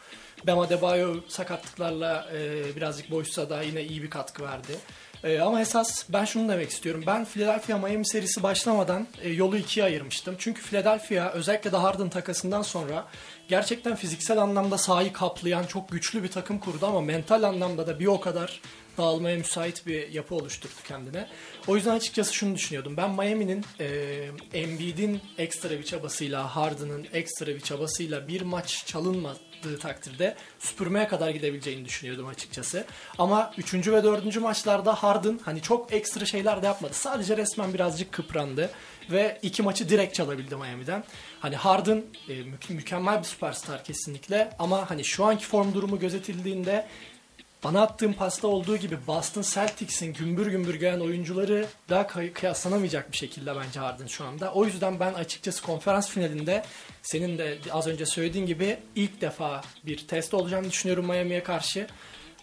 [0.46, 4.78] Bam Adebayo sakatlıklarla e, birazcık boşsa da yine iyi bir katkı verdi.
[5.24, 7.04] E, ama esas ben şunu demek istiyorum.
[7.06, 10.34] Ben Philadelphia Miami serisi başlamadan e, yolu ikiye ayırmıştım.
[10.38, 13.06] Çünkü Philadelphia özellikle de Harden takasından sonra
[13.48, 18.06] gerçekten fiziksel anlamda sahayı kaplayan çok güçlü bir takım kurdu ama mental anlamda da bir
[18.06, 18.60] o kadar
[18.98, 21.28] dağılmaya müsait bir yapı oluşturdu kendine.
[21.66, 22.96] O yüzden açıkçası şunu düşünüyordum.
[22.96, 23.86] Ben Miami'nin e,
[24.54, 28.84] Embiid'in ekstra bir çabasıyla, Harden'ın ekstra bir çabasıyla bir maç
[29.62, 32.84] çalınmadığı takdirde süpürmeye kadar gidebileceğini düşünüyordum açıkçası.
[33.18, 33.74] Ama 3.
[33.74, 34.36] ve 4.
[34.36, 36.92] maçlarda Harden hani çok ekstra şeyler de yapmadı.
[36.94, 38.70] Sadece resmen birazcık kıprandı
[39.10, 41.04] ve iki maçı direkt çalabildi Miami'den.
[41.40, 46.86] Hani Harden e, mü- mükemmel bir süperstar kesinlikle ama hani şu anki form durumu gözetildiğinde
[47.64, 53.56] bana attığım pasta olduğu gibi Boston Celtics'in gümbür gümbür gelen oyuncuları daha kıyaslanamayacak bir şekilde
[53.56, 54.52] bence Harden şu anda.
[54.52, 56.64] O yüzden ben açıkçası konferans finalinde
[57.02, 61.86] senin de az önce söylediğin gibi ilk defa bir test olacağını düşünüyorum Miami'ye karşı.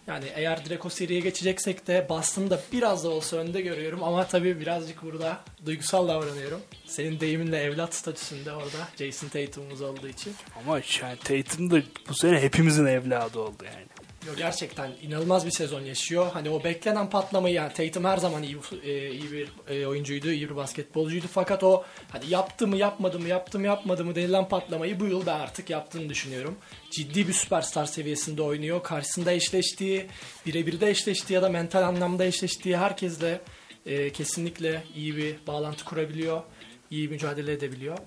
[0.06, 4.26] Yani eğer direkt o seriye geçeceksek de Boston'ı da biraz da olsa önde görüyorum ama
[4.26, 6.60] tabii birazcık burada duygusal davranıyorum.
[6.86, 10.34] Senin deyiminle evlat statüsünde orada Jason Tatum'umuz olduğu için.
[10.62, 13.86] Ama yani Tatum da bu sene hepimizin evladı oldu yani.
[14.36, 16.26] Gerçekten inanılmaz bir sezon yaşıyor.
[16.32, 20.50] Hani o beklenen patlamayı yani Tatum her zaman iyi, e, iyi bir e, oyuncuydu, iyi
[20.50, 21.26] bir basketbolcuydu.
[21.32, 25.26] Fakat o hani yaptı mı yapmadı mı yaptı mı yapmadı mı denilen patlamayı bu yıl
[25.26, 26.56] ben artık yaptığını düşünüyorum.
[26.90, 28.82] Ciddi bir süperstar seviyesinde oynuyor.
[28.82, 30.06] Karşısında eşleştiği,
[30.46, 33.40] birebir de eşleştiği ya da mental anlamda eşleştiği herkesle
[33.86, 36.42] e, kesinlikle iyi bir bağlantı kurabiliyor.
[36.90, 37.98] iyi mücadele edebiliyor.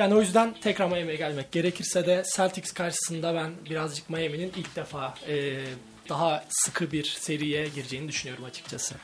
[0.00, 5.14] Yani o yüzden tekrar Miami'ye gelmek gerekirse de Celtics karşısında ben birazcık Miami'nin ilk defa
[5.28, 5.60] e,
[6.08, 8.94] daha sıkı bir seriye gireceğini düşünüyorum açıkçası.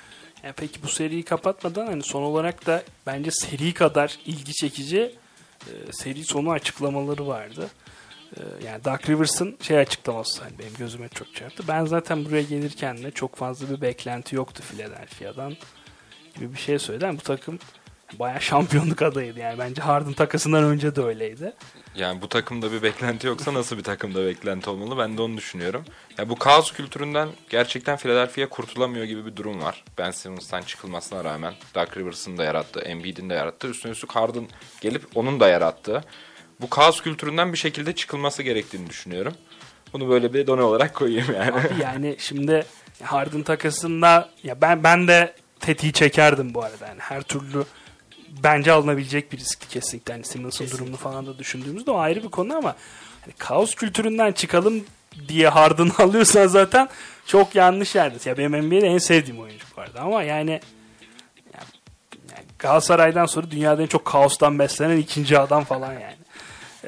[0.44, 5.14] Yani peki bu seriyi kapatmadan hani son olarak da bence seri kadar ilgi çekici
[5.66, 7.70] e, seri sonu açıklamaları vardı.
[8.36, 11.64] E, yani Doug Rivers'ın şey açıklaması hani benim gözüme çok çarptı.
[11.68, 15.56] Ben zaten buraya gelirken de çok fazla bir beklenti yoktu Philadelphia'dan
[16.34, 17.16] gibi bir şey söyledi.
[17.18, 17.58] Bu takım
[18.18, 19.40] bayağı şampiyonluk adayıydı.
[19.40, 21.52] Yani bence Harden takasından önce de öyleydi.
[21.96, 25.84] Yani bu takımda bir beklenti yoksa nasıl bir takımda beklenti olmalı ben de onu düşünüyorum.
[26.18, 29.84] Ya bu kaos kültüründen gerçekten Philadelphia kurtulamıyor gibi bir durum var.
[29.98, 34.48] Ben Simmons'tan çıkılmasına rağmen Doug Rivers'ın da yarattığı, Embiid'in de yarattığı, üstüne üstlük Harden
[34.80, 36.04] gelip onun da yarattığı.
[36.60, 39.34] Bu kaos kültüründen bir şekilde çıkılması gerektiğini düşünüyorum.
[39.92, 41.52] Bunu böyle bir done olarak koyayım yani.
[41.52, 42.66] Abi yani şimdi
[43.02, 46.86] Harden takasında ya ben ben de tetiği çekerdim bu arada.
[46.86, 47.64] Yani her türlü
[48.42, 50.12] bence alınabilecek bir riskti kesinlikle.
[50.12, 52.76] Hani Simmons'ın durumunu falan da düşündüğümüzde o ayrı bir konu ama
[53.20, 54.84] hani kaos kültüründen çıkalım
[55.28, 56.88] diye Harden'ı alıyorsan zaten
[57.26, 58.28] çok yanlış yerde.
[58.28, 61.64] Ya benim NBA'de en sevdiğim oyuncu bu arada ama yani, yani,
[62.30, 66.16] yani Galatasaray'dan sonra dünyada en çok kaostan beslenen ikinci adam falan yani.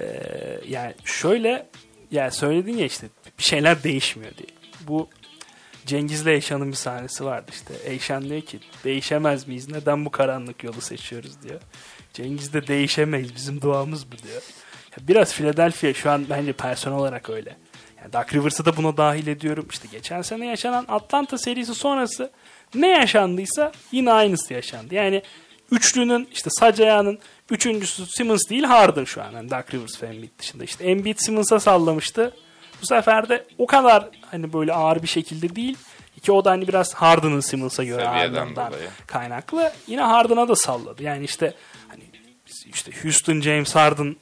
[0.00, 1.66] Ee, yani şöyle
[2.10, 3.06] yani söyledin ya işte
[3.38, 4.48] bir şeyler değişmiyor diye.
[4.80, 5.08] Bu
[5.88, 7.74] Cengiz'le Eyşan'ın bir sahnesi vardı işte.
[7.84, 9.68] Eyşan diyor ki değişemez miyiz?
[9.68, 11.60] Neden bu karanlık yolu seçiyoruz diyor.
[12.12, 13.34] Cengiz de değişemeyiz.
[13.34, 14.42] Bizim duamız bu diyor.
[14.96, 17.56] Ya biraz Philadelphia şu an bence personel olarak öyle.
[18.00, 19.66] Yani Doug Rivers'ı da buna dahil ediyorum.
[19.70, 22.30] İşte geçen sene yaşanan Atlanta serisi sonrası
[22.74, 24.94] ne yaşandıysa yine aynısı yaşandı.
[24.94, 25.22] Yani
[25.70, 27.18] üçlünün işte Sacaya'nın
[27.50, 29.32] üçüncüsü Simmons değil Harden şu an.
[29.32, 30.64] Yani Doug Rivers ve Embiid dışında.
[30.64, 32.34] İşte Embiid Simmons'a sallamıştı.
[32.82, 35.76] Bu sefer de o kadar hani böyle ağır bir şekilde değil.
[36.22, 38.32] Ki o da hani biraz Harden'ın Simmons'a göre dolayı.
[39.06, 39.72] kaynaklı.
[39.86, 41.02] Yine Harden'a da salladı.
[41.02, 41.54] Yani işte
[41.88, 42.02] hani
[42.66, 44.16] işte Houston James Harden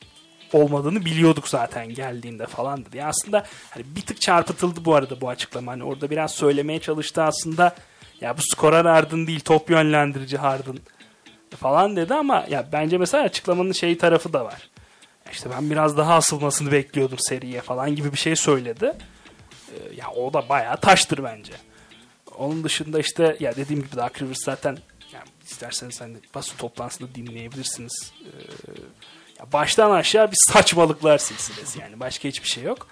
[0.53, 2.97] olmadığını biliyorduk zaten geldiğinde falan dedi.
[2.97, 5.73] Yani aslında hani bir tık çarpıtıldı bu arada bu açıklama.
[5.73, 7.75] Hani orada biraz söylemeye çalıştı aslında
[8.21, 10.79] ya bu skorer Harden değil top yönlendirici Harden
[11.57, 14.71] falan dedi ama ya bence mesela açıklamanın şey tarafı da var.
[15.33, 18.93] İşte ben biraz daha asılmasını bekliyordum seriye falan gibi bir şey söyledi.
[19.73, 21.53] Ee, ya o da bayağı taştır bence.
[22.39, 24.79] Onun dışında işte ya dediğim gibi Dark Rivers zaten
[25.12, 28.12] yani isterseniz hani basın toplantısında dinleyebilirsiniz.
[28.25, 28.31] Ee,
[29.41, 32.89] ya baştan aşağı bir saçmalıklar silsilesi yani başka hiçbir şey yok.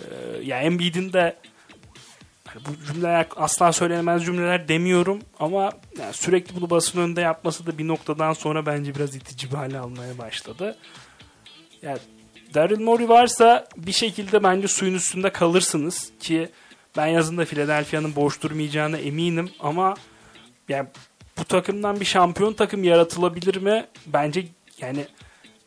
[0.00, 0.04] Ee,
[0.42, 1.36] ya Embiid'in de
[2.48, 7.78] yani bu cümleler asla söylenemez cümleler demiyorum ama yani sürekli bunu basın önünde yapması da
[7.78, 10.76] bir noktadan sonra bence biraz itici bir hale almaya başladı.
[11.82, 11.98] Yani
[12.54, 16.48] Daryl Morey varsa bir şekilde bence suyun üstünde kalırsınız ki
[16.96, 19.94] ben yazında Philadelphia'nın boş durmayacağına eminim ama
[20.68, 20.88] yani
[21.38, 23.86] bu takımdan bir şampiyon takım yaratılabilir mi?
[24.06, 24.46] Bence
[24.80, 25.06] yani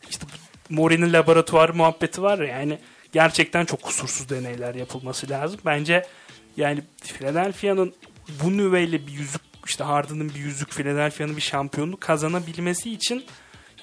[0.09, 0.25] işte
[0.69, 2.79] Mori'nin laboratuvar muhabbeti var ya yani
[3.11, 5.59] gerçekten çok kusursuz deneyler yapılması lazım.
[5.65, 6.05] Bence
[6.57, 7.93] yani Philadelphia'nın
[8.43, 13.25] bu nüveyle bir yüzük işte Harden'ın bir yüzük Philadelphia'nın bir şampiyonluk kazanabilmesi için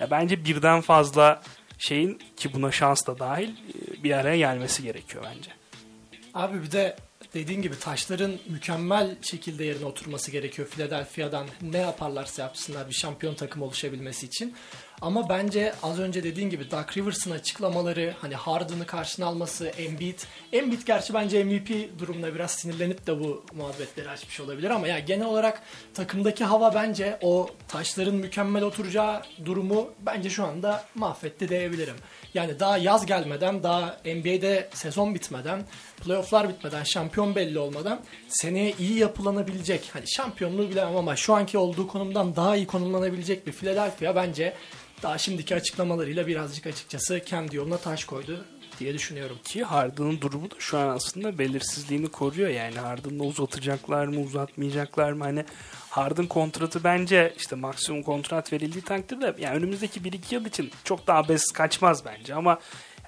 [0.01, 1.43] ya bence birden fazla
[1.81, 3.51] şeyin ki buna şans da dahil
[4.05, 5.51] bir araya gelmesi gerekiyor bence.
[6.35, 6.97] Abi bir de
[7.35, 11.47] dediğin gibi taşların mükemmel şekilde yerine oturması gerekiyor Philadelphia'dan.
[11.63, 14.55] Ne yaparlarsa yapsınlar bir şampiyon takım oluşabilmesi için.
[15.03, 20.19] Ama bence az önce dediğin gibi Doug Rivers'ın açıklamaları, hani Harden'ı karşına alması, Embiid.
[20.53, 25.27] Embiid gerçi bence MVP durumuna biraz sinirlenip de bu muhabbetleri açmış olabilir ama ya genel
[25.27, 25.63] olarak
[25.95, 31.97] takımdaki hava bence o taşların mükemmel oturacağı durumu bence şu anda mahvetti diyebilirim.
[32.35, 35.63] Yani daha yaz gelmeden, daha NBA'de sezon bitmeden,
[36.05, 41.89] playofflar bitmeden, şampiyon belli olmadan seneye iyi yapılanabilecek, hani şampiyonluğu bilemem ama şu anki olduğu
[41.89, 44.55] konumdan daha iyi konumlanabilecek bir Philadelphia bence
[45.03, 48.45] daha şimdiki açıklamalarıyla birazcık açıkçası kendi yoluna taş koydu
[48.81, 49.39] diye düşünüyorum.
[49.45, 52.49] Ki Harden'ın durumu da şu an aslında belirsizliğini koruyor.
[52.49, 55.25] Yani Harden'la uzatacaklar mı uzatmayacaklar mı?
[55.25, 55.45] Hani
[55.91, 61.19] Harden kontratı bence işte maksimum kontrat verildiği takdirde yani önümüzdeki 1-2 yıl için çok daha
[61.19, 62.59] abes kaçmaz bence ama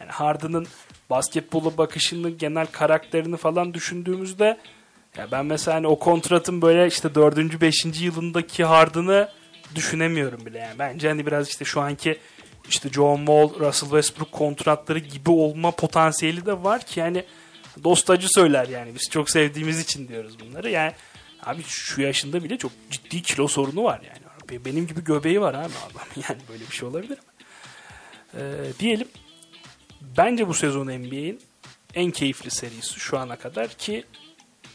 [0.00, 0.66] yani Harden'ın
[1.10, 4.58] basketbola bakışını, genel karakterini falan düşündüğümüzde
[5.16, 7.60] ya ben mesela hani o kontratın böyle işte 4.
[7.60, 7.84] 5.
[8.00, 9.28] yılındaki Harden'ı
[9.74, 10.78] düşünemiyorum bile yani.
[10.78, 12.18] Bence hani biraz işte şu anki
[12.68, 17.24] işte John Wall, Russell Westbrook kontratları gibi olma potansiyeli de var ki yani
[17.84, 20.70] dostacı söyler yani biz çok sevdiğimiz için diyoruz bunları.
[20.70, 20.92] Yani
[21.42, 24.22] abi şu yaşında bile çok ciddi kilo sorunu var yani.
[24.64, 26.06] Benim gibi göbeği var abi adam.
[26.28, 27.24] Yani böyle bir şey olabilir mi?
[28.34, 28.40] Ee,
[28.78, 29.08] diyelim
[30.16, 31.40] bence bu sezon NBA'in
[31.94, 34.04] en keyifli serisi şu ana kadar ki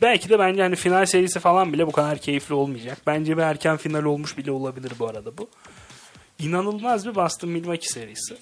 [0.02, 2.98] belki de bence hani final serisi falan bile bu kadar keyifli olmayacak.
[3.08, 5.50] Bence bir erken final olmuş bile olabilir bu arada bu.
[6.40, 8.38] İnanılmaz bir Boston Milwaukee serisi.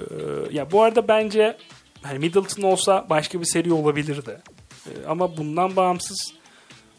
[0.00, 0.04] Ee,
[0.52, 1.56] ya bu arada bence
[2.02, 4.40] hani Middleton olsa başka bir seri olabilirdi.
[4.86, 6.34] Ee, ama bundan bağımsız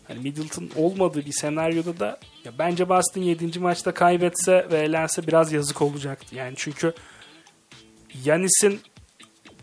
[0.07, 3.59] hani Middleton olmadığı bir senaryoda da ya bence Boston 7.
[3.59, 6.35] maçta kaybetse ve elense biraz yazık olacaktı.
[6.35, 6.93] Yani çünkü
[8.23, 8.81] Yanis'in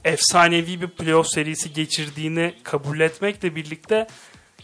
[0.06, 4.06] efsanevi bir playoff serisi geçirdiğini kabul etmekle birlikte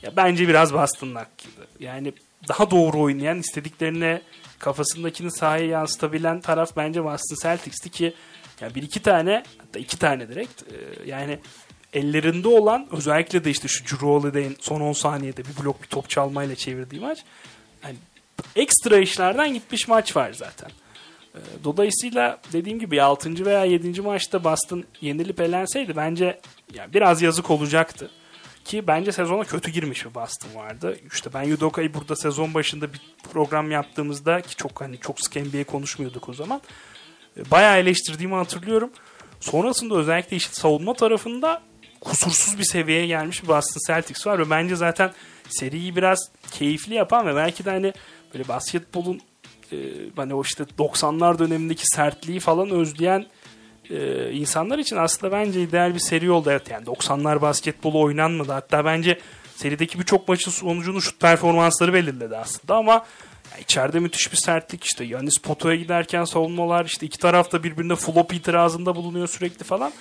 [0.02, 1.66] ya bence biraz Boston'ın hakkıydı.
[1.80, 2.12] Yani
[2.48, 4.20] daha doğru oynayan, istediklerini
[4.58, 8.14] kafasındakini sahaya yansıtabilen taraf bence Boston Celtics'ti ki
[8.60, 10.76] yani bir iki tane hatta iki tane direkt e,
[11.10, 11.38] yani
[11.92, 16.10] ellerinde olan özellikle de işte şu Drew Holiday'in son 10 saniyede bir blok bir top
[16.10, 17.18] çalmayla çevirdiği maç
[17.84, 17.96] yani
[18.56, 20.70] ekstra işlerden gitmiş maç var zaten.
[21.34, 23.46] E, dolayısıyla dediğim gibi 6.
[23.46, 24.00] veya 7.
[24.00, 26.40] maçta Boston yenilip elenseydi bence
[26.74, 28.10] yani biraz yazık olacaktı.
[28.64, 30.96] Ki bence sezona kötü girmiş bir Boston vardı.
[31.12, 33.00] İşte ben Yudoka'yı burada sezon başında bir
[33.32, 36.60] program yaptığımızda ki çok hani çok sık NBA konuşmuyorduk o zaman.
[37.36, 38.90] E, bayağı eleştirdiğimi hatırlıyorum.
[39.40, 41.62] Sonrasında özellikle işte savunma tarafında
[42.00, 45.12] kusursuz bir seviyeye gelmiş bir Boston Celtics var ve bence zaten
[45.48, 46.18] seriyi biraz
[46.52, 47.92] keyifli yapan ve belki de hani
[48.34, 49.20] böyle basketbolun
[49.72, 49.76] e,
[50.16, 53.26] hani o işte 90'lar dönemindeki sertliği falan özleyen
[53.90, 56.50] e, insanlar için aslında bence ideal bir seri oldu.
[56.50, 58.52] Evet yani 90'lar basketbolu oynanmadı.
[58.52, 59.18] Hatta bence
[59.56, 62.92] serideki birçok maçın sonucunu şut performansları belirledi aslında ama
[63.52, 67.96] yani içeride müthiş bir sertlik işte Yanis potoya giderken savunmalar işte iki taraf da birbirine
[67.96, 69.92] flop itirazında bulunuyor sürekli falan.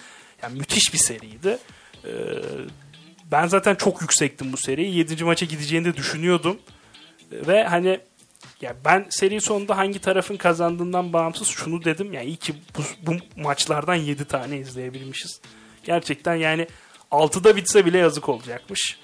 [0.43, 1.57] Yani müthiş bir seriydi.
[2.05, 2.09] Ee,
[3.31, 4.97] ben zaten çok yüksektim bu seriyi.
[4.97, 5.23] 7.
[5.23, 6.59] maça gideceğini de düşünüyordum.
[7.31, 7.99] Ve hani
[8.61, 12.13] ya ben seri sonunda hangi tarafın kazandığından bağımsız şunu dedim.
[12.13, 15.41] Yani iyi ki bu, bu maçlardan 7 tane izleyebilmişiz.
[15.83, 16.67] Gerçekten yani
[17.11, 18.99] 6'da bitse bile yazık olacakmış.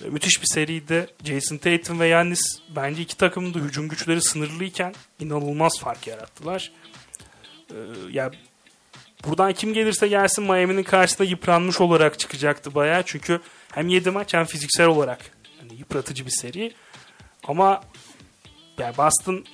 [0.00, 1.06] Müthiş bir seriydi.
[1.24, 2.42] Jason Tatum ve Yannis
[2.76, 6.72] bence iki takımın da hücum güçleri sınırlıyken inanılmaz fark yarattılar.
[7.70, 7.74] Ee,
[8.10, 8.30] ya
[9.24, 13.02] buradan kim gelirse gelsin Miami'nin karşısında yıpranmış olarak çıkacaktı bayağı.
[13.06, 13.40] Çünkü
[13.72, 15.18] hem 7 maç hem fiziksel olarak
[15.60, 16.72] yani yıpratıcı bir seri.
[17.44, 17.80] Ama
[18.82, 19.44] yani Boston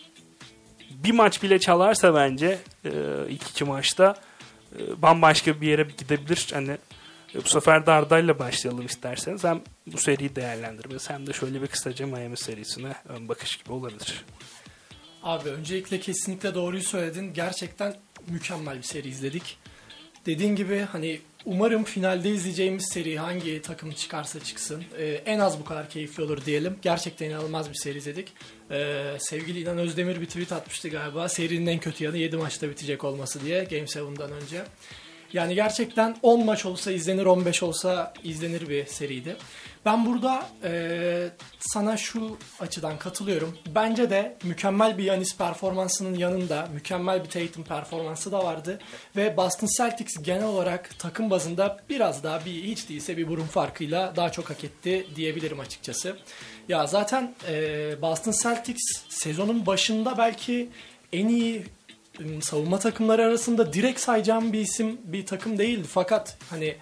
[0.91, 2.91] bir maç bile çalarsa bence e,
[3.29, 4.15] ilk iki maçta
[4.79, 6.49] e, bambaşka bir yere gidebilir.
[6.53, 6.79] Hani
[7.35, 9.45] e, bu sefer de Arda'yla başlayalım isterseniz.
[9.45, 14.25] Hem bu seriyi değerlendirmesi hem de şöyle bir kısaca Miami serisine ön bakış gibi olabilir.
[15.23, 17.33] Abi öncelikle kesinlikle doğruyu söyledin.
[17.35, 17.95] Gerçekten
[18.29, 19.59] mükemmel bir seri izledik.
[20.27, 25.65] Dediğin gibi hani umarım finalde izleyeceğimiz seri hangi takım çıkarsa çıksın e, en az bu
[25.65, 26.77] kadar keyifli olur diyelim.
[26.83, 28.33] Gerçekten inanılmaz bir seri izledik.
[28.71, 31.29] E, sevgili İnan Özdemir bir tweet atmıştı galiba.
[31.29, 34.65] Serinin en kötü yanı 7 maçta bitecek olması diye Game 7'den önce.
[35.33, 39.37] Yani gerçekten 10 maç olsa izlenir, 15 olsa izlenir bir seriydi.
[39.85, 41.29] Ben burada e,
[41.61, 43.59] sana şu açıdan katılıyorum.
[43.75, 48.79] Bence de mükemmel bir Yanis performansının yanında mükemmel bir Tatum performansı da vardı.
[49.17, 54.17] Ve Boston Celtics genel olarak takım bazında biraz daha bir hiç değilse bir burun farkıyla
[54.17, 56.17] daha çok hak etti diyebilirim açıkçası.
[56.69, 60.69] Ya zaten e, Boston Celtics sezonun başında belki
[61.13, 61.65] en iyi
[62.43, 65.89] savunma takımları arasında direkt sayacağım bir isim bir takım değildi.
[65.91, 66.77] Fakat hani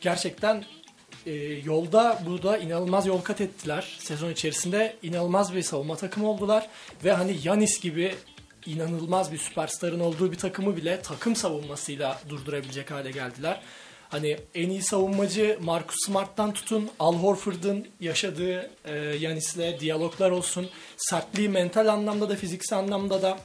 [0.00, 0.64] gerçekten
[1.26, 1.32] e,
[1.64, 3.96] yolda burada inanılmaz yol kat ettiler.
[3.98, 6.68] Sezon içerisinde inanılmaz bir savunma takımı oldular.
[7.04, 8.14] Ve hani Yanis gibi
[8.66, 13.60] inanılmaz bir süperstarın olduğu bir takımı bile takım savunmasıyla durdurabilecek hale geldiler.
[14.08, 20.70] Hani en iyi savunmacı Marcus Smart'tan tutun Al Horford'un yaşadığı e, Yanis'le diyaloglar olsun.
[20.96, 23.38] Sertliği mental anlamda da fiziksel anlamda da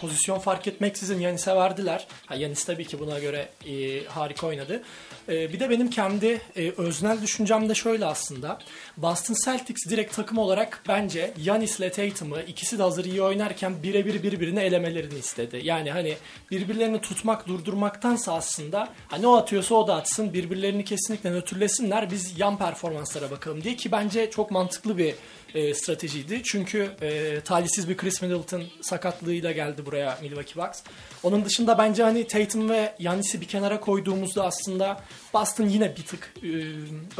[0.00, 2.06] pozisyon fark etmeksizin Yanis'e verdiler.
[2.26, 4.82] Ha, Yanis tabii ki buna göre e, harika oynadı.
[5.28, 8.58] E, bir de benim kendi e, öznel düşüncem de şöyle aslında.
[9.02, 14.22] Boston Celtics direkt takım olarak bence Yanis ile Tatum'ı ikisi de hazır iyi oynarken birebir
[14.22, 15.60] birbirini elemelerini istedi.
[15.62, 16.16] Yani hani
[16.50, 22.58] birbirlerini tutmak durdurmaktansa aslında hani o atıyorsa o da atsın birbirlerini kesinlikle nötrlesinler biz yan
[22.58, 25.14] performanslara bakalım diye ki bence çok mantıklı bir
[25.54, 26.42] e, stratejiydi.
[26.42, 30.82] Çünkü e, talihsiz bir Chris Middleton sakatlığıyla geldi buraya Milwaukee Bucks.
[31.22, 35.00] Onun dışında bence hani Tatum ve Yannis'i bir kenara koyduğumuzda aslında
[35.34, 36.50] Boston yine bir tık e,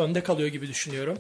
[0.01, 1.19] önde kalıyor gibi düşünüyorum.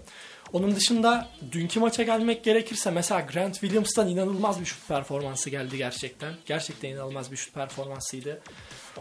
[0.52, 6.34] Onun dışında dünkü maça gelmek gerekirse mesela Grant Williams'tan inanılmaz bir şut performansı geldi gerçekten.
[6.46, 8.40] Gerçekten inanılmaz bir şut performansıydı.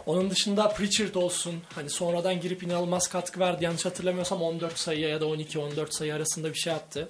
[0.06, 3.64] Onun dışında Pritchard olsun hani sonradan girip inanılmaz katkı verdi.
[3.64, 7.08] Yanlış hatırlamıyorsam 14 sayı ya da 12-14 sayı arasında bir şey attı.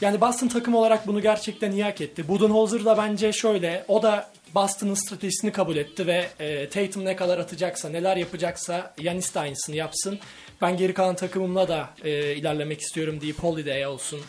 [0.00, 2.28] Yani Boston takım olarak bunu gerçekten iyi hak etti.
[2.28, 7.38] Budenholzer da bence şöyle, o da Boston'ın stratejisini kabul etti ve e, Tatum ne kadar
[7.38, 10.18] atacaksa, neler yapacaksa Yanis de aynısını yapsın.
[10.62, 14.20] Ben geri kalan takımımla da e, ilerlemek istiyorum deyip Holiday olsun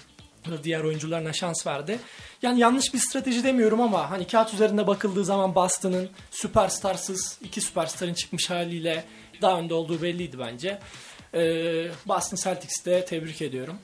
[0.63, 1.99] diğer oyuncularına şans verdi.
[2.41, 8.13] Yani yanlış bir strateji demiyorum ama hani kağıt üzerinde bakıldığı zaman Boston'ın süperstarsız iki süperstarın
[8.13, 9.03] çıkmış haliyle
[9.41, 10.79] daha önde olduğu belliydi bence.
[11.33, 13.77] Ee, Boston Celtics'i de tebrik ediyorum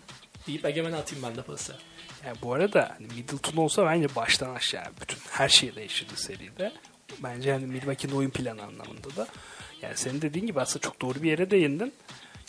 [0.47, 1.75] deyip Egemen'e atayım ben de pası.
[2.25, 6.71] Yani bu arada hani Middleton olsa bence baştan aşağı bütün her şey değişirdi seride.
[7.23, 9.27] Bence yani Milwaukee'nin oyun planı anlamında da.
[9.81, 11.93] Yani senin dediğin gibi aslında çok doğru bir yere değindin.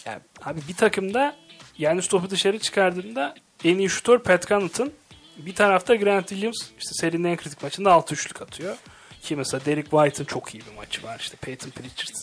[0.07, 1.37] Yani abi bir takımda
[1.79, 4.93] yani topu dışarı çıkardığında en iyi şutör Pat Connaughton.
[5.37, 8.77] Bir tarafta Grant Williams işte serinin en kritik maçında 6 üçlük atıyor.
[9.23, 11.19] Ki mesela Derek White'ın çok iyi bir maçı var.
[11.21, 12.17] İşte Peyton Pritchard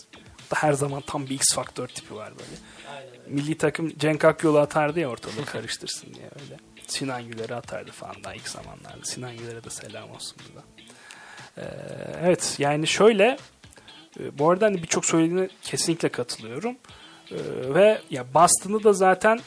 [0.50, 2.50] da her zaman tam bir X faktör tipi var böyle.
[2.96, 3.10] Aynen.
[3.26, 6.56] Milli takım Cenk Akyol'u atardı ya ortalığı karıştırsın diye öyle.
[6.90, 9.04] Sinan Güler'i atardı falan daha ilk zamanlarda.
[9.04, 10.66] Sinan Güler'e de selam olsun burada.
[11.58, 11.64] Ee,
[12.22, 13.36] evet yani şöyle
[14.20, 16.76] e, bu arada hani birçok söylediğine kesinlikle katılıyorum.
[17.30, 17.36] Ee,
[17.74, 19.40] ve ya Boston'ı da zaten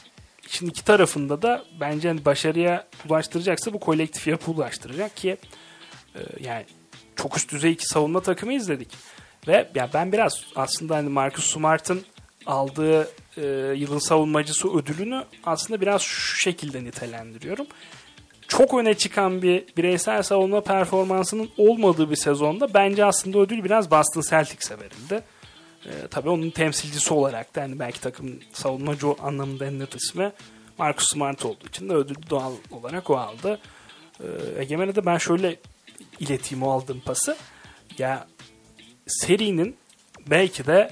[0.48, 5.36] şimdi iki tarafında da bence hani başarıya ulaştıracaksa bu kolektif yapı ulaştıracak ki
[6.14, 6.64] e, yani
[7.16, 8.88] çok üst düzey iki savunma takımı izledik.
[9.48, 12.04] Ve ya ben biraz aslında hani Marcus Smart'ın
[12.46, 13.42] aldığı e,
[13.76, 17.66] yılın savunmacısı ödülünü aslında biraz şu şekilde nitelendiriyorum.
[18.48, 24.22] Çok öne çıkan bir bireysel savunma performansının olmadığı bir sezonda bence aslında ödül biraz Boston
[24.30, 25.22] Celtics'e verildi.
[25.86, 30.32] E, tabii onun temsilcisi olarak da yani belki takım savunmacı anlamında en net ismi
[30.78, 33.60] Marcus Smart olduğu için de ödülü doğal olarak o aldı.
[34.20, 34.26] E,
[34.62, 35.56] Egemen'e de ben şöyle
[36.20, 37.36] ileteyim o aldığım pası.
[37.98, 38.26] Ya
[39.06, 39.76] serinin
[40.26, 40.90] belki de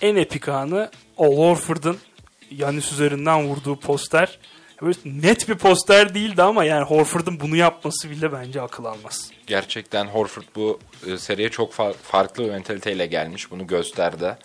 [0.00, 1.98] en epik anı Al Horford'un
[2.50, 4.38] Yanis üzerinden vurduğu poster.
[4.82, 9.30] Böyle net bir poster değildi ama yani Horford'un bunu yapması bile bence akıl almaz.
[9.46, 13.50] Gerçekten Horford bu e, seriye çok fa- farklı bir mentaliteyle gelmiş.
[13.50, 14.36] Bunu gösterdi.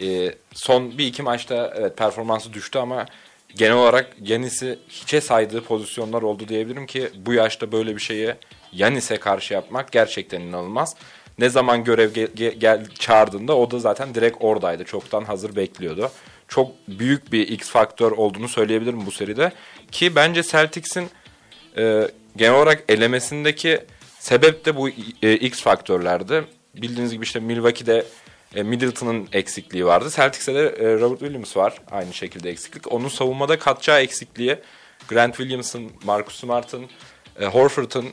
[0.00, 3.06] E, son bir iki maçta evet performansı düştü ama
[3.54, 8.34] genel olarak Yanis'i hiçe saydığı pozisyonlar oldu diyebilirim ki bu yaşta böyle bir şeyi
[8.72, 10.96] Yanis'e karşı yapmak gerçekten inanılmaz
[11.38, 14.84] ne zaman görev gel, gel çağırdığında o da zaten direkt oradaydı.
[14.84, 16.10] Çoktan hazır bekliyordu.
[16.48, 19.52] Çok büyük bir X faktör olduğunu söyleyebilirim bu seride.
[19.90, 21.10] Ki bence Celtics'in
[21.76, 23.80] e, genel olarak elemesindeki
[24.26, 24.88] Sebep de bu
[25.22, 26.44] e, X faktörlerdi.
[26.74, 28.04] Bildiğiniz gibi işte Milwaukee'de
[28.54, 30.10] e, Middleton'ın eksikliği vardı.
[30.16, 31.74] Celtics'te de e, Robert Williams var.
[31.90, 32.92] Aynı şekilde eksiklik.
[32.92, 34.58] Onun savunmada katacağı eksikliği
[35.08, 36.86] Grant Williams'ın, Marcus Smart'ın,
[37.40, 38.06] e, Horford'un,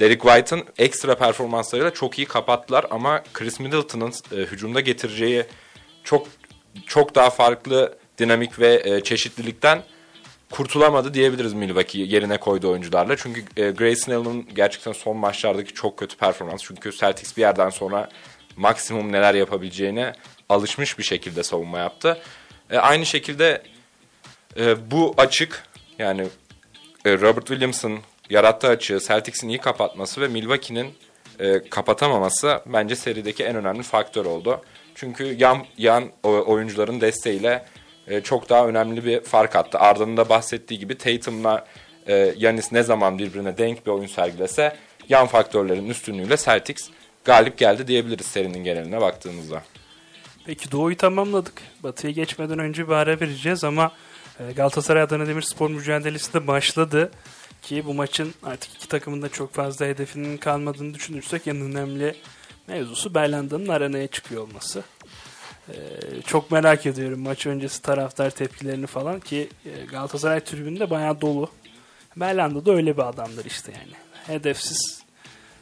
[0.00, 5.44] Derek White'ın ekstra performanslarıyla çok iyi kapattılar ama Chris Middleton'ın e, hücumda getireceği
[6.04, 6.26] çok
[6.86, 9.82] çok daha farklı dinamik ve e, çeşitlilikten
[10.50, 13.16] kurtulamadı diyebiliriz Milwaukee yerine koyduğu oyuncularla.
[13.16, 16.62] Çünkü e, Grayson Allen'ın gerçekten son maçlardaki çok kötü performans.
[16.64, 18.08] Çünkü Celtics bir yerden sonra
[18.56, 20.12] maksimum neler yapabileceğine
[20.48, 22.22] alışmış bir şekilde savunma yaptı.
[22.70, 23.62] E, aynı şekilde
[24.56, 25.62] e, bu açık
[25.98, 26.26] yani
[27.04, 27.98] e, Robert Williams'ın
[28.30, 30.94] yarattığı açığı Celtics'in iyi kapatması ve Milwaukee'nin
[31.38, 34.60] e, kapatamaması bence serideki en önemli faktör oldu.
[34.94, 37.64] Çünkü yan, yan oyuncuların desteğiyle
[38.08, 39.78] e, çok daha önemli bir fark attı.
[39.78, 41.66] Arda'nın da bahsettiği gibi Tatum'la
[42.06, 44.76] e, Yanis ne zaman birbirine denk bir oyun sergilese
[45.08, 46.90] yan faktörlerin üstünlüğüyle Celtics
[47.24, 49.62] galip geldi diyebiliriz serinin geneline baktığımızda.
[50.46, 51.62] Peki Doğu'yu tamamladık.
[51.82, 53.92] Batı'ya geçmeden önce bir ara vereceğiz ama
[54.40, 57.10] e, Galatasaray Adana Demirspor mücadelesi de başladı.
[57.62, 62.16] Ki bu maçın artık iki takımın da çok fazla hedefinin kalmadığını düşünürsek en önemli
[62.66, 64.84] mevzusu Berlanda'nın arenaya çıkıyor olması.
[65.68, 65.74] Ee,
[66.26, 71.50] çok merak ediyorum maç öncesi taraftar tepkilerini falan ki e, Galatasaray tribünde bayağı dolu.
[72.16, 73.92] Berlanda da öyle bir adamdır işte yani.
[74.26, 75.02] Hedefsiz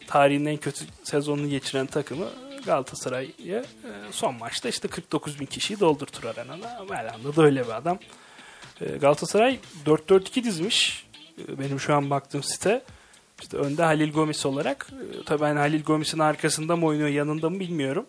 [0.07, 2.28] tarihin en kötü sezonunu geçiren takımı
[2.66, 3.64] Galatasaray'ı e,
[4.11, 6.84] son maçta işte 49 bin kişiyi doldurtur arenada.
[6.90, 7.99] Berlanda da öyle bir adam.
[8.80, 11.07] E, Galatasaray 4-4-2 dizmiş.
[11.39, 12.82] E, benim şu an baktığım site.
[13.43, 14.86] İşte önde Halil Gomis olarak.
[14.93, 18.07] E, tabii ben Halil Gomis'in arkasında mı oynuyor yanında mı bilmiyorum.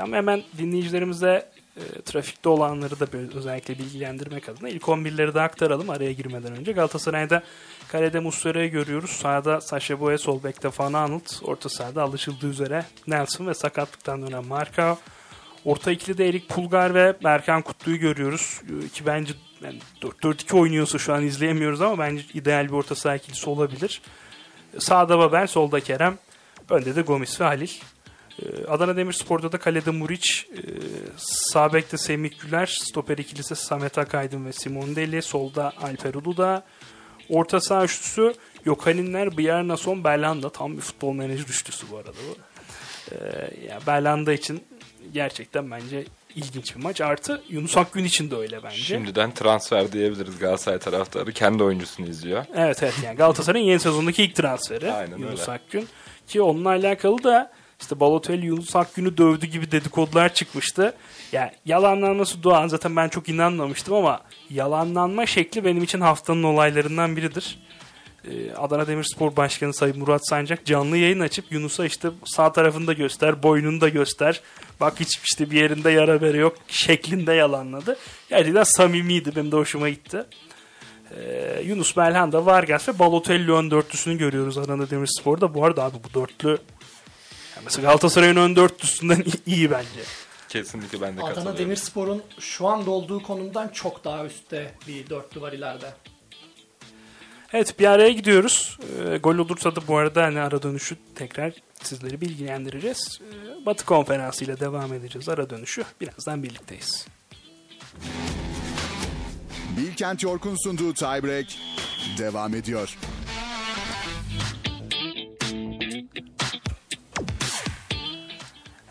[0.00, 3.06] Ama hemen dinleyicilerimize e, trafikte olanları da
[3.38, 6.72] özellikle bilgilendirmek adına ilk 11'leri de aktaralım araya girmeden önce.
[6.72, 7.42] Galatasaray'da
[7.88, 9.10] kalede Muslera'yı görüyoruz.
[9.10, 11.42] Sağda Sasha Boye, sol bekte Van Aanholt.
[11.42, 14.98] Orta sahada alışıldığı üzere Nelson ve sakatlıktan dönen Marka.
[15.66, 18.60] Orta ikili Erik Pulgar ve Berkan Kutlu'yu görüyoruz.
[18.84, 23.16] E, ki bence yani 4-4-2 oynuyorsa şu an izleyemiyoruz ama bence ideal bir orta saha
[23.16, 24.02] ikilisi olabilir.
[24.78, 26.18] Sağda Babel, solda Kerem.
[26.70, 27.70] Önde de Gomis ve Halil.
[28.42, 30.60] Ee, Adana Demirspor'da da kalede Muriç, e,
[31.16, 36.64] sağ bekte Semih Güler, stoper ikilisi Samet Akaydın ve Simon Deli, solda Alper Uluda,
[37.28, 40.50] orta saha üçlüsü Yokaninler, Bjarnason, Berlanda.
[40.50, 42.36] Tam bir futbol menajer üçlüsü bu arada bu.
[43.12, 44.62] Ee, yani Berlanda için
[45.12, 46.04] gerçekten bence
[46.34, 47.00] ilginç bir maç.
[47.00, 48.76] Artı Yunus Akgün için de öyle bence.
[48.76, 51.32] Şimdiden transfer diyebiliriz Galatasaray taraftarı.
[51.32, 52.44] Kendi oyuncusunu izliyor.
[52.54, 55.52] Evet evet yani Galatasaray'ın yeni sezondaki ilk transferi Aynen Yunus öyle.
[55.52, 55.88] Akgün.
[56.28, 60.94] Ki onunla alakalı da işte Balotelli Yunus Akgün'ü dövdü gibi dedikodular çıkmıştı.
[61.32, 67.58] Yani yalanlanması doğan zaten ben çok inanmamıştım ama yalanlanma şekli benim için haftanın olaylarından biridir.
[68.26, 72.92] Ee, Adana Demirspor Başkanı Sayın Murat Sancak canlı yayın açıp Yunus'a işte sağ tarafını da
[72.92, 74.40] göster, boynunu da göster.
[74.80, 77.96] Bak hiç işte bir yerinde yara bere yok şeklinde yalanladı.
[78.28, 79.36] Gerçekten samimiydi.
[79.36, 80.24] Benim de hoşuma gitti.
[81.16, 85.54] Ee, Yunus Belhanda, Vargas ve Balotelli ön dörtlüsünü görüyoruz Adana Demirspor'da.
[85.54, 90.00] Bu arada abi bu dörtlü yani mesela Galatasaray'ın ön dörtlüsünden iyi bence.
[90.48, 91.58] Kesinlikle ben de Adana katılıyorum.
[91.58, 95.92] Demirspor'un şu anda olduğu konumdan çok daha üstte bir dörtlü var ileride.
[97.52, 98.78] Evet bir araya gidiyoruz.
[99.04, 103.20] E, gol olursa da bu arada hani ara dönüşü tekrar sizleri bilgilendireceğiz.
[103.62, 105.84] E, Batı konferansı ile devam edeceğiz ara dönüşü.
[106.00, 107.06] Birazdan birlikteyiz.
[109.76, 111.46] Bilkent York'un sunduğu Tiebreak
[112.18, 112.96] devam ediyor.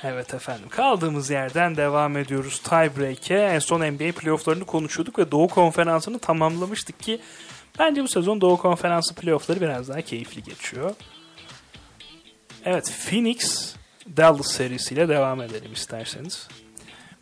[0.03, 3.35] Evet efendim kaldığımız yerden devam ediyoruz tiebreak'e.
[3.35, 7.19] En son NBA playofflarını konuşuyorduk ve Doğu Konferansı'nı tamamlamıştık ki
[7.79, 10.95] bence bu sezon Doğu Konferansı playoffları biraz daha keyifli geçiyor.
[12.65, 13.73] Evet Phoenix
[14.17, 16.47] Dallas serisiyle devam edelim isterseniz.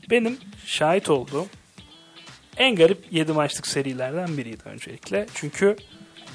[0.10, 1.48] Benim şahit olduğum
[2.58, 5.28] en garip 7 maçlık serilerden biriydi öncelikle.
[5.34, 5.76] Çünkü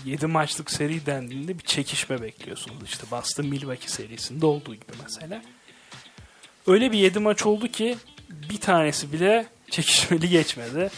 [0.04, 2.82] 7 maçlık seri dendiğinde bir çekişme bekliyorsunuz.
[2.84, 5.42] İşte Boston Milwaukee serisinde olduğu gibi mesela
[6.66, 7.96] öyle bir 7 maç oldu ki
[8.50, 10.90] bir tanesi bile çekişmeli geçmedi.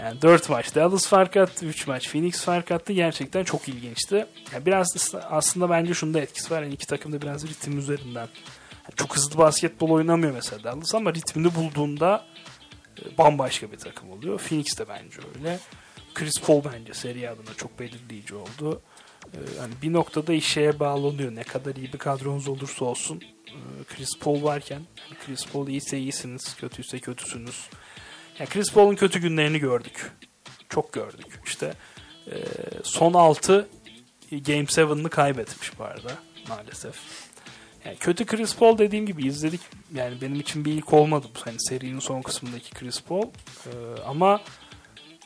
[0.00, 2.92] Yani 4 maç Dallas fark attı, 3 maç Phoenix fark attı.
[2.92, 4.26] Gerçekten çok ilginçti.
[4.52, 6.62] Yani biraz aslında bence şunda etkisi var.
[6.62, 8.28] Yani iki takım da biraz ritim üzerinden.
[8.84, 12.24] Yani çok hızlı basketbol oynamıyor mesela Dallas ama ritmini bulduğunda
[13.02, 14.38] e, bambaşka bir takım oluyor.
[14.38, 15.58] Phoenix de bence öyle.
[16.14, 18.82] Chris Paul bence seri adına çok belirleyici oldu.
[19.58, 21.34] Yani bir noktada işe bağlanıyor.
[21.34, 24.82] Ne kadar iyi bir kadronuz olursa olsun ee, Chris Paul varken
[25.26, 27.68] Chris Paul iyiyse iyisiniz, kötüyse kötüsünüz.
[28.38, 30.12] Yani Chris Paul'un kötü günlerini gördük.
[30.68, 31.26] Çok gördük.
[31.46, 31.74] İşte
[32.26, 32.36] e,
[32.82, 33.68] son 6
[34.30, 36.12] Game 7'ını kaybetmiş bu arada.
[36.48, 36.96] maalesef.
[37.84, 39.60] Yani kötü Chris Paul dediğim gibi izledik.
[39.94, 43.26] Yani benim için bir ilk olmadı bu hani serinin son kısmındaki Chris Paul.
[43.66, 43.70] Ee,
[44.06, 44.40] ama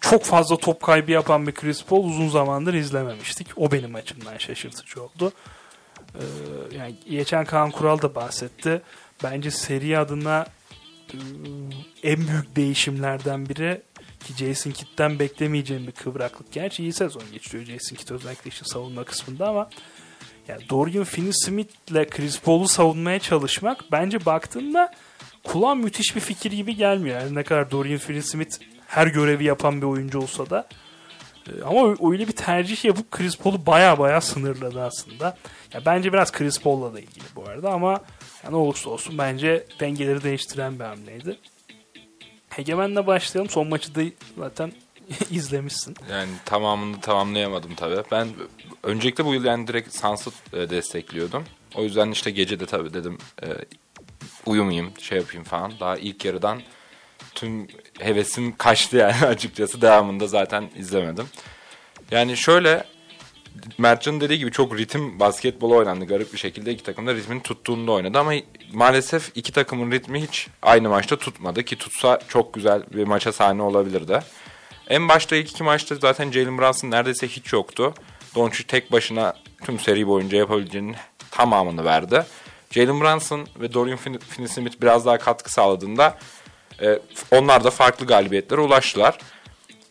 [0.00, 3.48] çok fazla top kaybı yapan bir Chris Paul uzun zamandır izlememiştik.
[3.56, 5.32] O benim açımdan şaşırtıcı oldu.
[6.14, 6.20] Ee,
[6.76, 8.82] yani geçen Kaan Kural da bahsetti.
[9.22, 10.46] Bence seri adına
[12.02, 13.82] en büyük değişimlerden biri
[14.24, 16.52] ki Jason Kidd'den beklemeyeceğim bir kıvraklık.
[16.52, 19.70] Gerçi iyi sezon geçiriyor Jason Kidd özellikle işte savunma kısmında ama
[20.48, 24.92] yani Dorian Finney-Smith'le Chris Paul'u savunmaya çalışmak bence baktığında
[25.44, 27.20] kulağa müthiş bir fikir gibi gelmiyor.
[27.20, 30.68] Yani ne kadar Dorian Finney-Smith her görevi yapan bir oyuncu olsa da
[31.48, 35.36] e, ama öyle bir tercih yapıp Chris Paul'u baya baya sınırladı aslında.
[35.72, 38.00] Ya bence biraz Chris Paul'la da ilgili bu arada ama
[38.44, 41.38] ya ne olursa olsun bence dengeleri değiştiren bir hamleydi.
[42.48, 43.50] Hegemen'le başlayalım.
[43.50, 44.00] Son maçı da
[44.38, 44.72] zaten
[45.30, 45.96] izlemişsin.
[46.10, 48.02] Yani tamamını tamamlayamadım tabii.
[48.10, 48.28] Ben
[48.82, 51.44] öncelikle bu yıl yani direkt Suns'ı e, destekliyordum.
[51.74, 53.46] O yüzden işte gece de tabii dedim e,
[54.46, 55.72] uyumayayım, şey yapayım falan.
[55.80, 56.62] Daha ilk yarıdan
[57.34, 57.68] tüm
[57.98, 59.80] hevesim kaçtı yani açıkçası.
[59.80, 61.28] Devamında zaten izlemedim.
[62.10, 62.84] Yani şöyle
[63.78, 66.04] Mertcan'ın dediği gibi çok ritim basketbolu oynandı.
[66.04, 68.32] Garip bir şekilde iki takım da ritmini tuttuğunda oynadı ama
[68.72, 73.62] maalesef iki takımın ritmi hiç aynı maçta tutmadı ki tutsa çok güzel bir maça sahne
[73.62, 74.20] olabilirdi.
[74.88, 77.94] En başta ilk iki maçta zaten Jalen Brunson neredeyse hiç yoktu.
[78.34, 79.34] Doncic tek başına
[79.64, 80.96] tüm seri boyunca yapabileceğinin
[81.30, 82.24] tamamını verdi.
[82.70, 86.18] Jalen Brunson ve Dorian Finney-Smith biraz daha katkı sağladığında
[86.82, 86.98] e,
[87.30, 89.18] onlar da farklı galibiyetlere ulaştılar.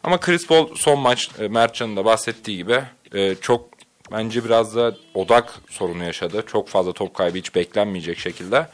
[0.03, 2.81] Ama Chris Paul son maç e, Mertcan'ın da bahsettiği gibi
[3.15, 3.69] e, çok
[4.11, 6.43] bence biraz da odak sorunu yaşadı.
[6.47, 8.67] Çok fazla top kaybı hiç beklenmeyecek şekilde.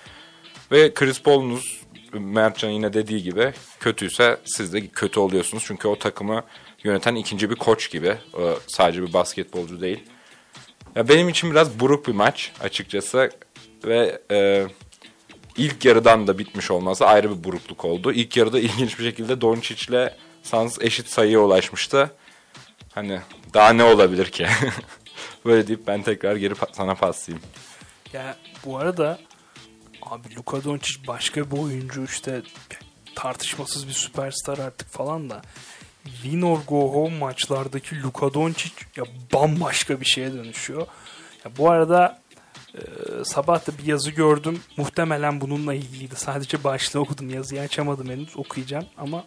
[0.72, 1.82] Ve Chris Paul'unuz
[2.14, 5.64] Mertcan yine dediği gibi kötüyse siz de kötü oluyorsunuz.
[5.68, 6.44] Çünkü o takımı
[6.84, 8.18] yöneten ikinci bir koç gibi.
[8.34, 10.04] O sadece bir basketbolcu değil.
[10.96, 13.32] Ya benim için biraz buruk bir maç açıkçası.
[13.86, 14.68] Ve e,
[15.58, 18.12] ilk yarıdan da bitmiş olması ayrı bir burukluk oldu.
[18.12, 22.12] İlk yarıda ilginç bir şekilde Doncic ile Suns eşit sayıya ulaşmıştı.
[22.92, 23.20] Hani
[23.54, 24.48] daha ne olabilir ki?
[25.46, 27.44] Böyle deyip ben tekrar geri sana paslayayım.
[28.14, 29.20] Ya bu arada
[30.02, 32.42] abi Luka Doncic başka bir oyuncu işte
[33.16, 35.42] tartışmasız bir süperstar artık falan da
[36.04, 40.88] win or go home maçlardaki Luka Doncic ya bambaşka bir şeye dönüşüyor.
[41.46, 42.22] Ya bu arada
[42.74, 42.80] e,
[43.26, 44.62] sabah da bir yazı gördüm.
[44.78, 46.16] Muhtemelen bununla ilgiliydi.
[46.16, 47.30] Sadece başlığı okudum.
[47.30, 48.38] Yazıyı açamadım henüz.
[48.38, 49.26] Okuyacağım ama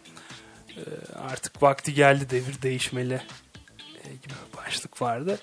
[0.69, 0.81] e,
[1.15, 3.21] artık vakti geldi devir değişmeli
[4.09, 5.39] gibi bir başlık vardı.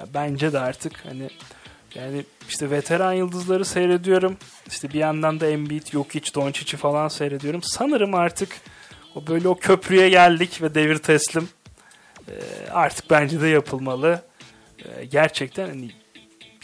[0.00, 1.28] Ya bence de artık hani
[1.94, 4.36] yani işte veteran yıldızları seyrediyorum.
[4.66, 7.62] İşte bir yandan da Embiid, Jokic, Doncic'i falan seyrediyorum.
[7.62, 8.60] Sanırım artık
[9.14, 11.48] o böyle o köprüye geldik ve devir teslim.
[12.28, 12.32] Ee,
[12.70, 14.22] artık bence de yapılmalı.
[14.84, 15.90] Ee, gerçekten hani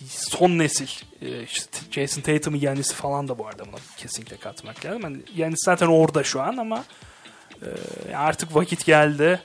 [0.00, 0.88] bir son nesil
[1.22, 5.03] e, işte Jason Tatum'u Yanis'i falan da bu arada buna kesinlikle katmak lazım.
[5.03, 6.84] Yani Yanis zaten orada şu an ama
[7.62, 9.40] e, artık vakit geldi.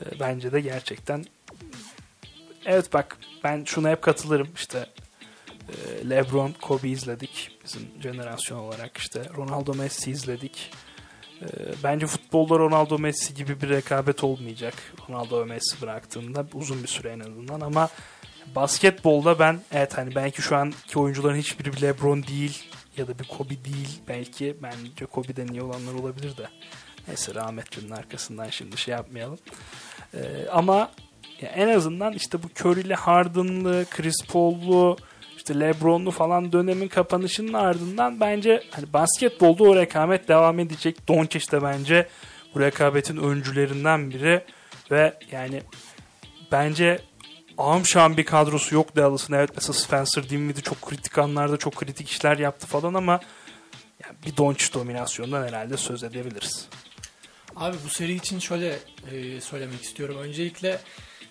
[0.00, 1.24] E, bence de gerçekten
[2.66, 4.86] evet bak ben şuna hep katılırım işte
[5.68, 10.70] e, LeBron, Kobe izledik bizim jenerasyon olarak işte Ronaldo Messi izledik.
[11.42, 11.46] E,
[11.84, 14.74] bence futbolda Ronaldo Messi gibi bir rekabet olmayacak.
[15.08, 17.88] Ronaldo ve Messi bıraktığında uzun bir süre en azından ama
[18.54, 22.64] basketbolda ben evet hani belki şu anki oyuncuların hiçbiri bir LeBron değil
[22.96, 26.48] ya da bir Kobe değil belki bence Kobe'den iyi olanlar olabilir de
[27.08, 29.38] neyse rahmetçinin arkasından şimdi şey yapmayalım.
[30.14, 30.90] Ee, ama
[31.42, 34.96] ya en azından işte bu Curry'li Harden'lı, Chris Paul'lu,
[35.36, 41.08] işte LeBron'lu falan dönemin kapanışının ardından bence hani basketbolda o rekabet devam edecek.
[41.08, 42.08] Doncic de bence
[42.54, 44.44] bu rekabetin öncülerinden biri
[44.90, 45.62] ve yani
[46.52, 47.00] bence
[47.58, 49.34] amşan bir kadrosu yok Dallas'ın.
[49.34, 53.20] Evet mesela Spencer Dinwiddie çok kritik anlarda çok kritik işler yaptı falan ama
[54.04, 56.68] yani bir Doncic dominasyonundan herhalde söz edebiliriz.
[57.56, 58.78] Abi bu seri için şöyle
[59.12, 60.16] e, söylemek istiyorum.
[60.18, 60.80] Öncelikle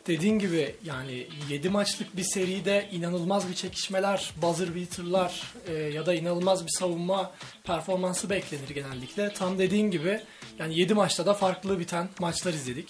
[0.07, 6.13] dediğin gibi yani 7 maçlık bir seride inanılmaz bir çekişmeler, buzzer beater'lar e, ya da
[6.13, 7.31] inanılmaz bir savunma
[7.63, 9.33] performansı beklenir genellikle.
[9.33, 10.21] Tam dediğin gibi
[10.59, 12.89] yani 7 maçta da farklı biten maçlar izledik.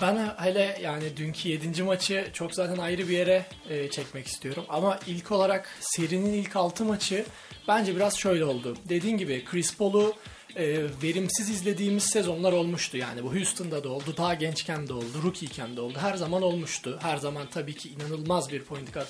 [0.00, 1.82] Ben hele yani dünkü 7.
[1.82, 4.64] maçı çok zaten ayrı bir yere e, çekmek istiyorum.
[4.68, 7.24] Ama ilk olarak serinin ilk 6 maçı
[7.68, 8.76] bence biraz şöyle oldu.
[8.88, 10.14] Dediğin gibi Chris Paul'u
[10.56, 12.96] e, verimsiz izlediğimiz sezonlar olmuştu.
[12.96, 15.98] Yani bu Houston'da da oldu, daha gençken de oldu, rookie'ken de oldu.
[15.98, 16.98] Her zaman olmuştu.
[17.02, 19.06] Her zaman tabii ki inanılmaz bir point guard,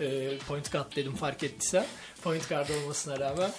[0.00, 1.86] e, point guard dedim fark ettiyse.
[2.22, 3.50] Point guard olmasına rağmen.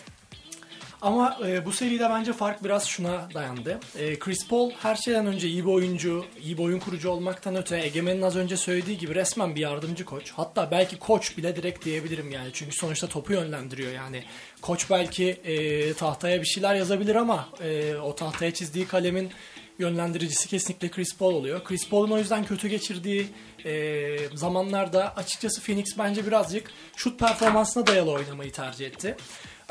[1.02, 3.80] Ama e, bu seride bence fark biraz şuna dayandı.
[3.98, 7.78] E, Chris Paul her şeyden önce iyi bir oyuncu, iyi bir oyun kurucu olmaktan öte
[7.78, 10.32] Egemen'in az önce söylediği gibi resmen bir yardımcı koç.
[10.32, 12.50] Hatta belki koç bile direkt diyebilirim yani.
[12.54, 14.24] Çünkü sonuçta topu yönlendiriyor yani.
[14.62, 19.32] Koç belki e, tahtaya bir şeyler yazabilir ama e, o tahtaya çizdiği kalemin
[19.80, 21.64] yönlendiricisi kesinlikle Chris Paul oluyor.
[21.64, 23.28] Chris Paul'un o yüzden kötü geçirdiği
[23.66, 29.16] e, zamanlarda açıkçası Phoenix bence birazcık şut performansına dayalı oynamayı tercih etti.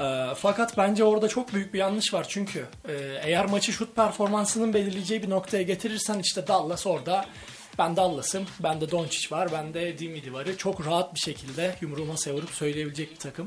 [0.00, 2.26] E, fakat bence orada çok büyük bir yanlış var.
[2.28, 2.92] Çünkü e,
[3.22, 7.24] eğer maçı şut performansının belirleyeceği bir noktaya getirirsen işte Dallas orada.
[7.78, 13.10] Ben Dallas'ım, bende Doncic var, bende Dinwiddie varı çok rahat bir şekilde yumruğuma savurup söyleyebilecek
[13.10, 13.46] bir takım.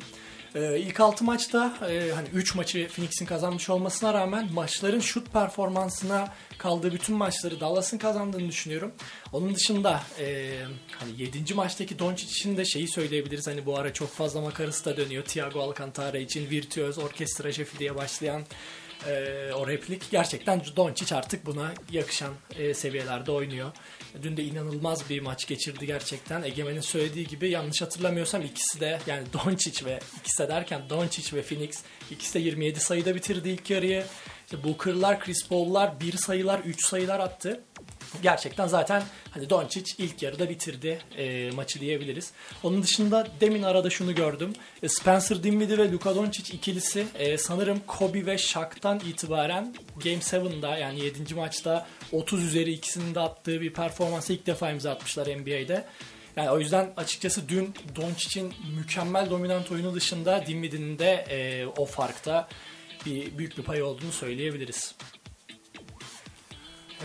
[0.56, 6.34] Ee, ilk 6 maçta e, hani 3 maçı Phoenix'in kazanmış olmasına rağmen maçların şut performansına
[6.58, 8.92] kaldığı bütün maçları Dallas'ın kazandığını düşünüyorum.
[9.34, 10.56] Onun dışında e,
[11.00, 11.54] hani 7.
[11.54, 13.48] maçtaki Doncic için de şeyi söyleyebiliriz.
[13.48, 15.24] Hani bu ara çok fazla makarası da dönüyor.
[15.24, 18.44] Thiago Alcantara için virtüöz orkestra şefi diye başlayan
[19.08, 23.72] e, o replik gerçekten Doncic artık buna yakışan e, seviyelerde oynuyor.
[24.22, 26.44] Dün de inanılmaz bir maç geçirdi gerçekten.
[26.44, 31.42] Egemen'in söylediği gibi yanlış hatırlamıyorsam ikisi de yani Doncic ve ikisi de derken Doncic ve
[31.42, 34.06] Phoenix ikisi de 27 sayıda bitirdi ilk yarıyı.
[34.46, 37.64] İşte Booker'lar, Chris Paul'lar 1 sayılar, 3 sayılar attı
[38.22, 42.32] gerçekten zaten hani Doncic ilk yarıda bitirdi e, maçı diyebiliriz.
[42.64, 44.54] Onun dışında demin arada şunu gördüm.
[44.84, 50.78] E, Spencer Dinwiddie ve Luka Doncic ikilisi e, sanırım Kobe ve Shaq'tan itibaren Game 7'da
[50.78, 51.36] yani 7.
[51.36, 55.86] maçta 30 üzeri ikisinin de attığı bir performansı ilk defa imza atmışlar NBA'de.
[56.36, 62.48] Yani o yüzden açıkçası dün Doncic'in mükemmel dominant oyunu dışında Dinwiddie'nin de e, o farkta
[63.06, 64.96] bir büyük bir pay olduğunu söyleyebiliriz.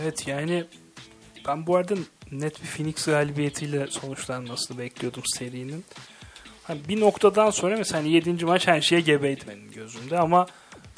[0.01, 0.65] Evet yani
[1.47, 1.95] ben bu arada
[2.31, 5.85] net bir Phoenix galibiyetiyle sonuçlanmasını bekliyordum serinin.
[6.63, 8.45] Hani bir noktadan sonra mesela hani 7.
[8.45, 10.45] maç her şeye gebeydi benim gözümde ama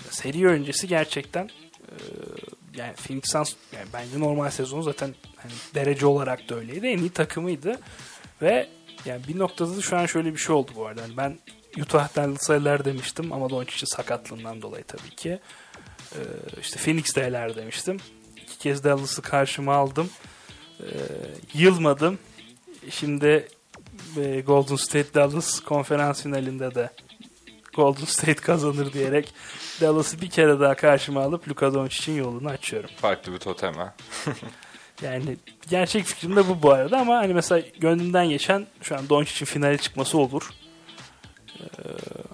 [0.09, 1.95] seri öncesi gerçekten e,
[2.75, 6.87] yani Phoenix Suns yani bence normal sezonu zaten hani derece olarak da öyleydi.
[6.87, 7.79] En iyi takımıydı.
[8.41, 8.69] Ve
[9.05, 11.01] yani bir noktada da şu an şöyle bir şey oldu bu arada.
[11.01, 11.39] Yani ben
[11.81, 15.39] Utah Dallas'a demiştim ama Doncic'in sakatlığından dolayı tabii ki.
[16.15, 16.19] Ee,
[16.61, 17.97] işte Phoenix'te eler demiştim.
[18.35, 20.09] İki kez Dallas'ı karşıma aldım.
[20.79, 20.85] Ee,
[21.53, 22.19] yılmadım.
[22.89, 23.47] Şimdi
[24.17, 26.89] e, Golden State Dallas konferans finalinde de
[27.75, 29.33] Golden State kazanır diyerek
[29.81, 32.89] Dallas'ı bir kere daha karşıma alıp Luka Doncic'in yolunu açıyorum.
[32.95, 33.93] Farklı bir totem ha.
[35.01, 35.37] yani
[35.69, 39.77] gerçek fikrim de bu bu arada ama hani mesela gönlümden geçen şu an Doncic'in finale
[39.77, 40.49] çıkması olur.
[41.59, 41.63] Ee,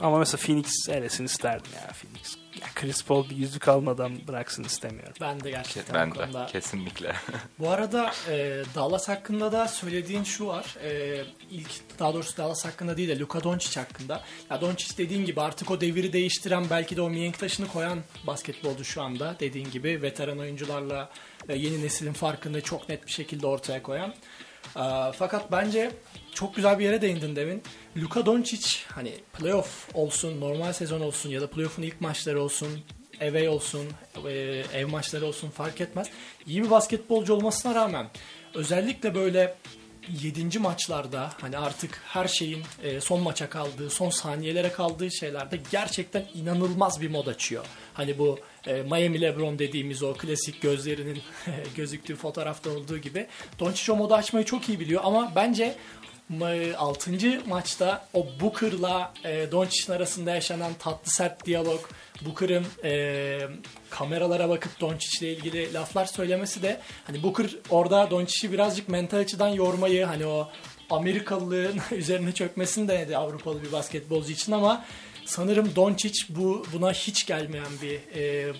[0.02, 2.43] ama mesela Phoenix elesini isterdim ya Phoenix.
[2.76, 5.14] Chris Paul bir yüzük almadan bıraksın istemiyorum.
[5.22, 6.46] Ben de gerçekten ben de konuda.
[6.46, 7.16] kesinlikle.
[7.60, 10.76] Bu arada e, Dallas hakkında da söylediğin şu var.
[10.84, 14.22] E, ilk daha doğrusu Dallas hakkında değil de Luka Doncic hakkında.
[14.50, 18.84] Ya Doncic dediğin gibi artık o deviri değiştiren belki de o mihenk taşını koyan basketbolcu
[18.84, 19.36] şu anda.
[19.40, 21.10] Dediğin gibi veteran oyuncularla
[21.50, 24.14] e, yeni neslin farkını çok net bir şekilde ortaya koyan.
[24.76, 25.92] E, fakat bence
[26.34, 27.64] çok güzel bir yere değindin Devin.
[27.98, 32.80] Luka Doncic hani playoff olsun, normal sezon olsun ya da playoff'un ilk maçları olsun,
[33.22, 33.88] away olsun,
[34.28, 34.32] e,
[34.74, 36.08] ev maçları olsun fark etmez.
[36.48, 38.08] İyi bir basketbolcu olmasına rağmen
[38.54, 39.56] özellikle böyle
[40.22, 40.60] 7.
[40.60, 47.02] maçlarda hani artık her şeyin e, son maça kaldığı, son saniyelere kaldığı şeylerde gerçekten inanılmaz
[47.02, 47.66] bir mod açıyor.
[47.94, 51.22] Hani bu e, Miami LeBron dediğimiz o klasik gözlerinin
[51.76, 53.28] gözüktüğü fotoğrafta olduğu gibi
[53.60, 55.76] Doncic o modu açmayı çok iyi biliyor ama bence
[56.78, 57.12] 6.
[57.48, 61.80] maçta o Booker'la e, Doncic'in arasında yaşanan tatlı sert diyalog,
[62.26, 63.40] Booker'ın e,
[63.90, 70.06] kameralara bakıp Doncic'le ilgili laflar söylemesi de hani Booker orada Doncic'i birazcık mental açıdan yormayı
[70.06, 70.50] hani o
[70.90, 74.86] Amerikalılığın üzerine çökmesini denedi Avrupalı bir basketbolcu için ama
[75.26, 78.54] sanırım Doncic bu buna hiç gelmeyen bir e,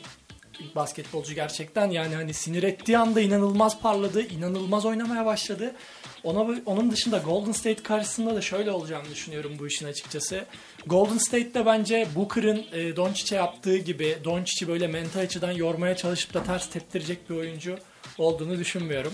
[0.76, 1.90] basketbolcu gerçekten.
[1.92, 5.76] Yani hani sinir ettiği anda inanılmaz parladı, inanılmaz oynamaya başladı.
[6.24, 10.46] Ona onun dışında Golden State karşısında da şöyle olacağını düşünüyorum bu işin açıkçası.
[10.86, 16.44] Golden State'de bence Booker'ın e, Doncic'e yaptığı gibi Doncic'i böyle mental açıdan yormaya çalışıp da
[16.44, 17.78] ters teptirecek bir oyuncu
[18.18, 19.14] olduğunu düşünmüyorum.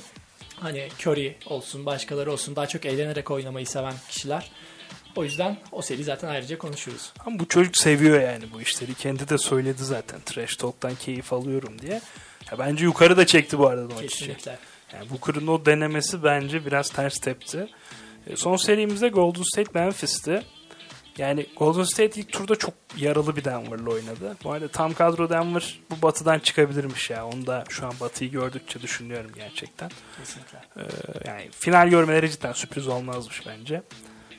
[0.55, 4.51] Hani Curry olsun, başkaları olsun daha çok eğlenerek oynamayı seven kişiler.
[5.15, 7.13] O yüzden o seri zaten ayrıca konuşuruz.
[7.25, 8.93] Ama bu çocuk seviyor yani bu işleri.
[8.93, 10.19] Kendi de söyledi zaten.
[10.25, 12.01] Trash Talk'tan keyif alıyorum diye.
[12.51, 14.07] Ya bence yukarı da çekti bu arada Doncic'i.
[14.07, 14.57] Kesinlikle.
[14.93, 17.67] Yani Booker'ın o denemesi bence biraz ters tepti.
[18.27, 20.43] E, son serimizde Golden State Memphis'ti.
[21.17, 24.37] Yani Golden State ilk turda çok yaralı bir Denver'la oynadı.
[24.43, 27.27] Bu arada tam kadro Denver bu batıdan çıkabilirmiş ya.
[27.27, 29.91] Onu da şu an batıyı gördükçe düşünüyorum gerçekten.
[30.17, 30.57] Kesinlikle.
[30.77, 30.81] Ee,
[31.29, 33.81] yani final görmeleri cidden sürpriz olmazmış bence.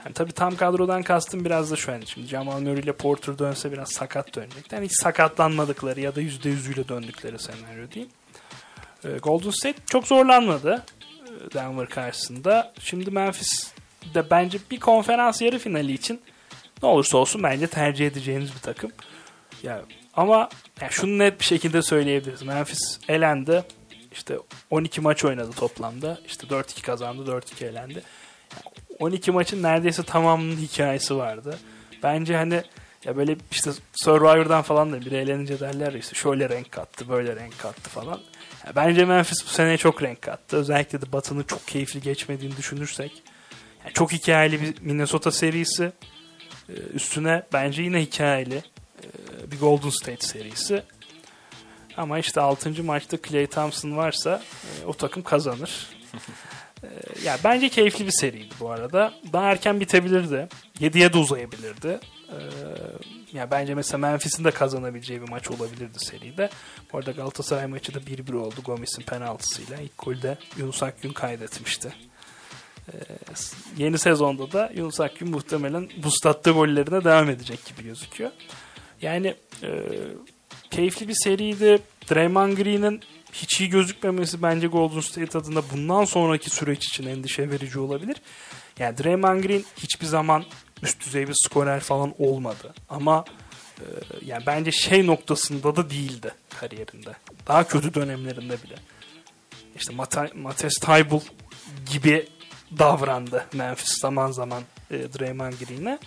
[0.04, 2.00] Yani tabii tam kadrodan kastım biraz da şu an.
[2.06, 4.78] Şimdi Jamal Murray ile Porter dönse biraz sakat dönecekler.
[4.78, 8.08] Yani hiç sakatlanmadıkları ya da %100'üyle döndükleri senaryo değil.
[9.04, 10.84] Ee, Golden State çok zorlanmadı
[11.26, 12.72] e, Denver karşısında.
[12.80, 13.72] Şimdi Memphis
[14.14, 16.20] de bence bir konferans yarı finali için
[16.82, 18.92] ne olursa olsun bence tercih edeceğiniz bir takım.
[19.62, 19.82] Ya
[20.14, 20.48] ama
[20.80, 22.42] yani şunu net bir şekilde söyleyebiliriz.
[22.42, 23.64] Memphis elendi.
[24.12, 24.38] İşte
[24.70, 26.18] 12 maç oynadı toplamda.
[26.26, 28.02] İşte 4-2 kazandı, 4-2 elendi.
[29.00, 31.58] 12 maçın neredeyse tamamının hikayesi vardı.
[32.02, 32.62] Bence hani
[33.04, 37.58] ya böyle işte Survivor'dan falan da biri eğlenince derler işte şöyle renk kattı, böyle renk
[37.58, 38.20] kattı falan.
[38.66, 40.56] Ya bence Memphis bu sene çok renk kattı.
[40.56, 43.22] Özellikle de Batı'nın çok keyifli geçmediğini düşünürsek.
[43.84, 45.92] Yani çok hikayeli bir Minnesota serisi.
[46.68, 48.62] Ee, Üstüne bence yine hikayeli
[49.02, 50.82] e, bir Golden State serisi.
[51.96, 52.84] Ama işte 6.
[52.84, 55.86] maçta Clay Thompson varsa e, o takım kazanır.
[56.82, 56.88] E,
[57.24, 59.14] ya bence keyifli bir seriydi bu arada.
[59.32, 60.48] Daha erken bitebilirdi.
[60.80, 62.00] 7'ye de uzayabilirdi.
[62.28, 62.38] E,
[63.32, 66.50] ya bence mesela Memphis'in de kazanabileceği bir maç olabilirdi seride.
[66.92, 69.76] Bu arada Galatasaray maçı da 1-1 oldu Gomis'in penaltısıyla.
[69.76, 71.92] İlk golde Yunus Akgün kaydetmişti.
[72.88, 72.94] E,
[73.76, 78.30] yeni sezonda da Yunus Akgün muhtemelen bu statta gollerine devam edecek gibi gözüküyor.
[79.02, 79.84] Yani e,
[80.70, 81.78] keyifli bir seriydi.
[82.10, 83.00] Draymond Green'in
[83.32, 88.16] hiç iyi gözükmemesi bence Golden State adına bundan sonraki süreç için endişe verici olabilir.
[88.78, 90.44] Yani Draymond Green hiçbir zaman
[90.82, 92.74] üst düzey bir skorer falan olmadı.
[92.88, 93.24] Ama
[93.78, 93.84] e,
[94.24, 97.10] yani bence şey noktasında da değildi kariyerinde.
[97.46, 98.74] Daha kötü dönemlerinde bile.
[99.76, 101.20] İşte Mate, Mates Taybul
[101.92, 102.28] gibi
[102.78, 105.98] davrandı Memphis zaman zaman e, Draymond Green'e.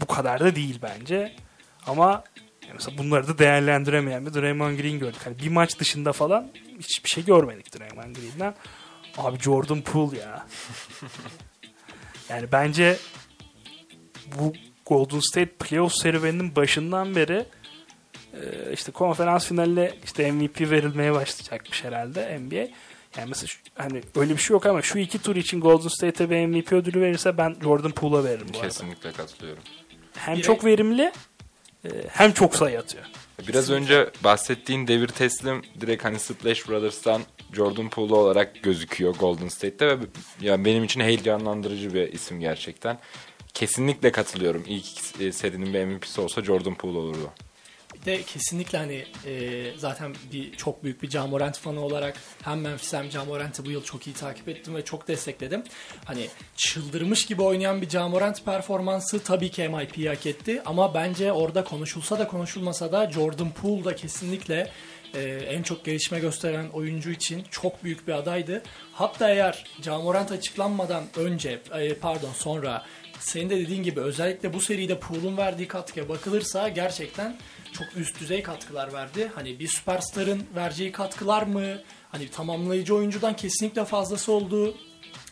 [0.00, 1.36] Bu kadar da değil bence.
[1.86, 2.24] Ama
[2.74, 5.20] mesela bunları da değerlendiremeyen bir Draymond Green gördük.
[5.24, 8.54] Hani bir maç dışında falan hiçbir şey görmedik Draymond Green'den.
[9.18, 10.46] Abi Jordan Poole ya.
[12.28, 12.96] yani bence
[14.38, 14.52] bu
[14.86, 17.46] Golden State playoff serüveninin başından beri
[18.34, 22.68] e, işte konferans finaline işte MVP verilmeye başlayacakmış herhalde NBA.
[23.16, 26.30] Yani mesela şu, hani öyle bir şey yok ama şu iki tur için Golden State'e
[26.30, 28.68] bir MVP ödülü verirse ben Jordan Poole'a veririm bu arada.
[28.68, 29.62] Kesinlikle katılıyorum.
[30.14, 31.12] Hem Direkt- çok verimli
[32.08, 33.04] hem çok sayı atıyor.
[33.48, 37.22] Biraz önce bahsettiğin devir teslim direkt hani Splash Brothers'tan
[37.52, 40.04] Jordan Poole olarak gözüküyor Golden State'te ve
[40.40, 42.98] yani benim için heyecanlandırıcı bir isim gerçekten.
[43.54, 44.64] Kesinlikle katılıyorum.
[44.66, 47.30] İlk e, serinin bir MVP'si olsa Jordan Poole olurdu.
[48.00, 52.60] Bir de kesinlikle hani e, zaten bir çok büyük bir Ja Morant fanı olarak hem
[52.60, 55.62] Memphis hem Ja Morant'ı bu yıl çok iyi takip ettim ve çok destekledim.
[56.04, 61.32] Hani çıldırmış gibi oynayan bir Ja Morant performansı tabii ki MIP'yi hak etti ama bence
[61.32, 64.70] orada konuşulsa da konuşulmasa da Jordan Poole da kesinlikle
[65.14, 68.62] e, en çok gelişme gösteren oyuncu için çok büyük bir adaydı.
[68.92, 72.86] Hatta eğer Ja Morant açıklanmadan önce e, pardon sonra
[73.18, 77.36] senin de dediğin gibi özellikle bu seride Poole'un verdiği katkıya bakılırsa gerçekten
[77.72, 79.30] çok üst düzey katkılar verdi.
[79.34, 81.80] Hani bir süperstarın vereceği katkılar mı?
[82.12, 84.74] Hani tamamlayıcı oyuncudan kesinlikle fazlası olduğu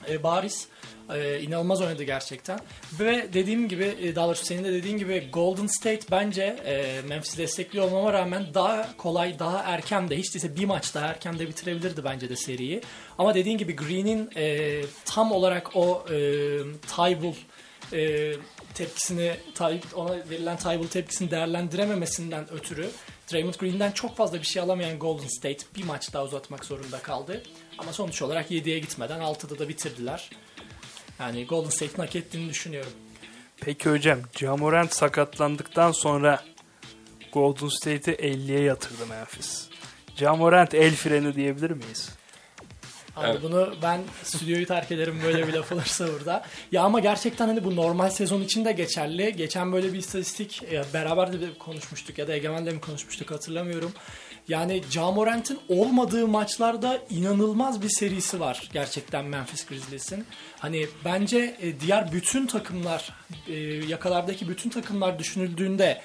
[0.08, 0.68] e, bariz.
[1.14, 2.60] E, inanılmaz oynadı gerçekten.
[3.00, 7.38] Ve dediğim gibi e, daha doğrusu senin de dediğin gibi Golden State bence e, Memphis'i
[7.38, 11.48] destekliyor olmama rağmen daha kolay, daha erken de hiç değilse bir maç daha erken de
[11.48, 12.80] bitirebilirdi bence de seriyi.
[13.18, 16.16] Ama dediğin gibi Green'in e, tam olarak o e,
[16.96, 17.34] Tybull
[17.92, 18.32] e,
[18.74, 19.36] tepkisini
[19.94, 22.90] ona verilen Tybull tepkisini değerlendirememesinden ötürü
[23.32, 27.42] Draymond Green'den çok fazla bir şey alamayan Golden State bir maç daha uzatmak zorunda kaldı.
[27.78, 30.30] Ama sonuç olarak 7'ye gitmeden 6'da da bitirdiler.
[31.18, 32.92] Yani Golden State'in hak ettiğini düşünüyorum.
[33.60, 36.44] Peki hocam Jamorant sakatlandıktan sonra
[37.32, 39.68] Golden State'i 50'ye yatırdı Memphis.
[40.16, 42.10] Jamorant el freni diyebilir miyiz?
[43.16, 43.42] Abi Evet.
[43.42, 46.44] bunu ben stüdyoyu terk ederim böyle bir laf olursa burada.
[46.72, 49.36] Ya ama gerçekten hani bu normal sezon için de geçerli.
[49.36, 50.62] Geçen böyle bir istatistik
[50.94, 53.92] beraber de konuşmuştuk ya da Egemen'le mi konuşmuştuk hatırlamıyorum.
[54.48, 60.26] Yani Ja Morant'in olmadığı maçlarda inanılmaz bir serisi var gerçekten Memphis Grizzlies'in.
[60.58, 63.12] Hani bence e, diğer bütün takımlar,
[63.48, 63.54] e,
[63.88, 66.00] yakalardaki bütün takımlar düşünüldüğünde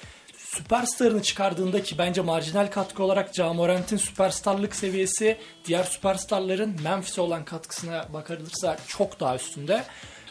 [0.55, 7.45] süperstarını çıkardığında ki bence marjinal katkı olarak Ja Morant'in süperstarlık seviyesi diğer süperstarların Memphis'e olan
[7.45, 9.83] katkısına bakılırsa çok daha üstünde.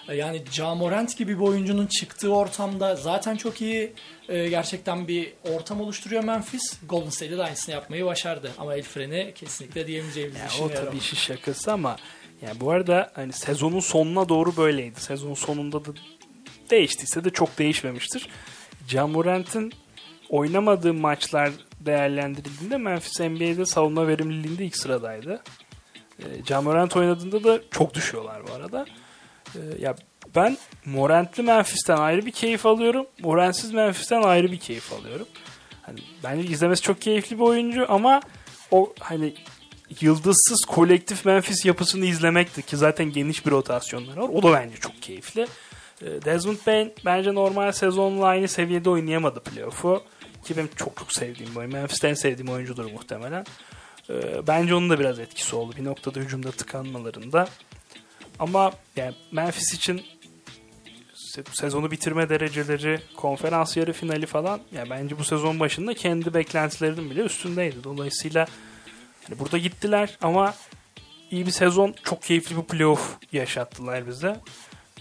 [0.08, 3.92] E, Yani Ja Morant gibi bir oyuncunun çıktığı ortamda zaten çok iyi
[4.28, 6.78] e, gerçekten bir ortam oluşturuyor Memphis.
[6.88, 8.50] Golden State'de de aynısını yapmayı başardı.
[8.58, 10.84] Ama el freni kesinlikle diyemeyeceğimizi Yani o düşünüyorum.
[10.86, 11.96] tabii işi şakası ama
[12.42, 15.00] yani bu arada hani sezonun sonuna doğru böyleydi.
[15.00, 15.88] Sezon sonunda da
[16.70, 18.28] değiştiyse de çok değişmemiştir.
[18.88, 19.72] Jamorant'ın
[20.30, 21.50] oynamadığı maçlar
[21.80, 25.42] değerlendirildiğinde Memphis NBA'de savunma verimliliğinde ilk sıradaydı.
[26.18, 28.86] E, Jamorant oynadığında da çok düşüyorlar bu arada.
[29.54, 29.94] E, ya
[30.36, 33.06] Ben Morant'li Memphis'ten ayrı bir keyif alıyorum.
[33.22, 35.26] Morant'siz Memphis'ten ayrı bir keyif alıyorum.
[35.82, 38.20] Hani bence izlemesi çok keyifli bir oyuncu ama
[38.70, 39.34] o hani
[40.00, 44.28] yıldızsız kolektif Memphis yapısını izlemekti ki zaten geniş bir rotasyonları var.
[44.28, 45.46] O da bence çok keyifli.
[46.02, 50.02] Ee, Desmond Bain bence normal sezonla aynı seviyede oynayamadı playoff'u.
[50.44, 51.72] Ki benim çok çok sevdiğim bir oyun.
[51.72, 53.44] Memphis'ten sevdiğim oyuncudur muhtemelen.
[54.10, 55.74] Ee, bence onun da biraz etkisi oldu.
[55.76, 57.48] Bir noktada hücumda tıkanmalarında.
[58.38, 60.02] Ama yani Memphis için
[61.52, 67.20] sezonu bitirme dereceleri, konferans yarı finali falan yani bence bu sezon başında kendi beklentilerinin bile
[67.20, 67.84] üstündeydi.
[67.84, 68.46] Dolayısıyla
[69.28, 70.54] hani burada gittiler ama
[71.30, 74.36] iyi bir sezon, çok keyifli bir playoff yaşattılar bize.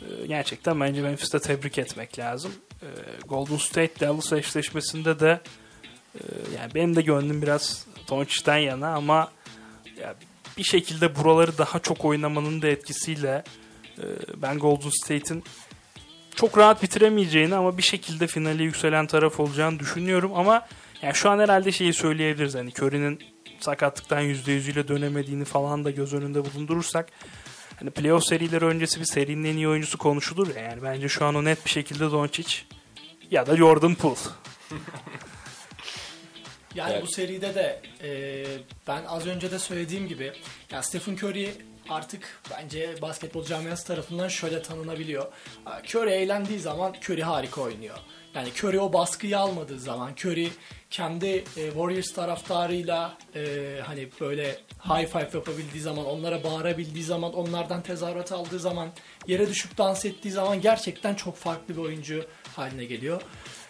[0.02, 2.52] Ee, gerçekten bence Memphis'te tebrik etmek lazım.
[2.82, 2.86] Ee,
[3.28, 5.42] Golden State Dallas eşleşmesinde de
[6.16, 6.22] e,
[6.60, 9.32] yani benim de gönlüm biraz Doncic'ten yana ama
[10.02, 10.16] ya
[10.58, 13.44] bir şekilde buraları daha çok oynamanın da etkisiyle
[13.98, 14.04] e,
[14.38, 15.44] ben Golden State'in
[16.36, 20.68] çok rahat bitiremeyeceğini ama bir şekilde finale yükselen taraf olacağını düşünüyorum ama
[21.02, 23.20] yani şu an herhalde şeyi söyleyebiliriz hani Curry'nin
[23.60, 27.10] sakatlıktan %100'üyle dönemediğini falan da göz önünde bulundurursak
[27.80, 31.36] hani playoff serileri öncesi bir serinin en iyi oyuncusu konuşulur ya yani bence şu an
[31.36, 32.56] o net bir şekilde Doncic
[33.32, 34.16] ya da Jordan Poole.
[36.76, 37.04] Yani Evet.
[37.04, 38.44] bu seride de e,
[38.88, 40.32] ben az önce de söylediğim gibi
[40.72, 41.50] ya Stephen Curry
[41.90, 45.26] artık bence basketbol camiası tarafından şöyle tanınabiliyor.
[45.96, 47.98] Curry eğlendiği zaman Curry harika oynuyor.
[48.38, 50.50] Yani Curry o baskıyı almadığı zaman Curry
[50.90, 53.42] kendi e, Warriors taraftarıyla e,
[53.86, 58.90] hani böyle high five yapabildiği zaman, onlara bağırabildiği zaman, onlardan tezahürat aldığı zaman,
[59.28, 62.26] yere düşüp dans ettiği zaman gerçekten çok farklı bir oyuncu
[62.56, 63.22] haline geliyor.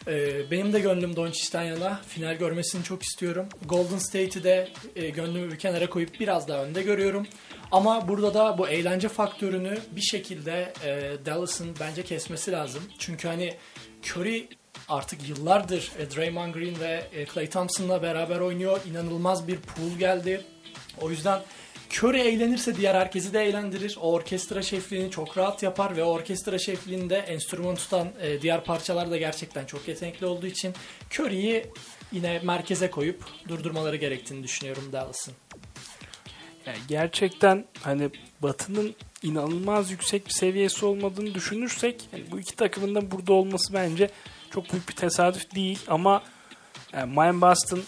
[0.07, 2.01] Ee, benim de gönlüm Doncic'ten yana.
[2.07, 3.49] Final görmesini çok istiyorum.
[3.65, 7.28] Golden State'i de e, gönlümü bir kenara koyup biraz daha önde görüyorum.
[7.72, 12.84] Ama burada da bu eğlence faktörünü bir şekilde e, Dallas'ın bence kesmesi lazım.
[12.99, 13.53] Çünkü hani
[14.03, 14.47] Curry
[14.89, 18.79] artık yıllardır e, Draymond Green ve e, Klay Thompson'la beraber oynuyor.
[18.91, 20.41] İnanılmaz bir pool geldi.
[21.01, 21.41] O yüzden
[21.93, 23.97] Curry eğlenirse diğer herkesi de eğlendirir.
[24.01, 29.11] O orkestra şefliğini çok rahat yapar ve o orkestra şefliğinde enstrüman tutan e, diğer parçalar
[29.11, 30.73] da gerçekten çok yetenekli olduğu için
[31.11, 31.65] Curry'yi
[32.11, 35.33] yine merkeze koyup durdurmaları gerektiğini düşünüyorum Dallas'ın.
[36.68, 38.09] Yani gerçekten hani
[38.41, 44.09] Batı'nın inanılmaz yüksek bir seviyesi olmadığını düşünürsek yani bu iki takımın da burada olması bence
[44.51, 46.24] çok büyük bir tesadüf değil ama
[46.93, 47.80] yani Miami Boston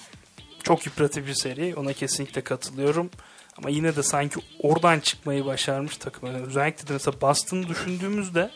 [0.64, 1.76] çok yıpratıcı bir seri.
[1.76, 3.10] Ona kesinlikle katılıyorum.
[3.58, 6.30] Ama yine de sanki oradan çıkmayı başarmış takım.
[6.30, 8.50] Yani özellikle de mesela Boston'ı düşündüğümüzde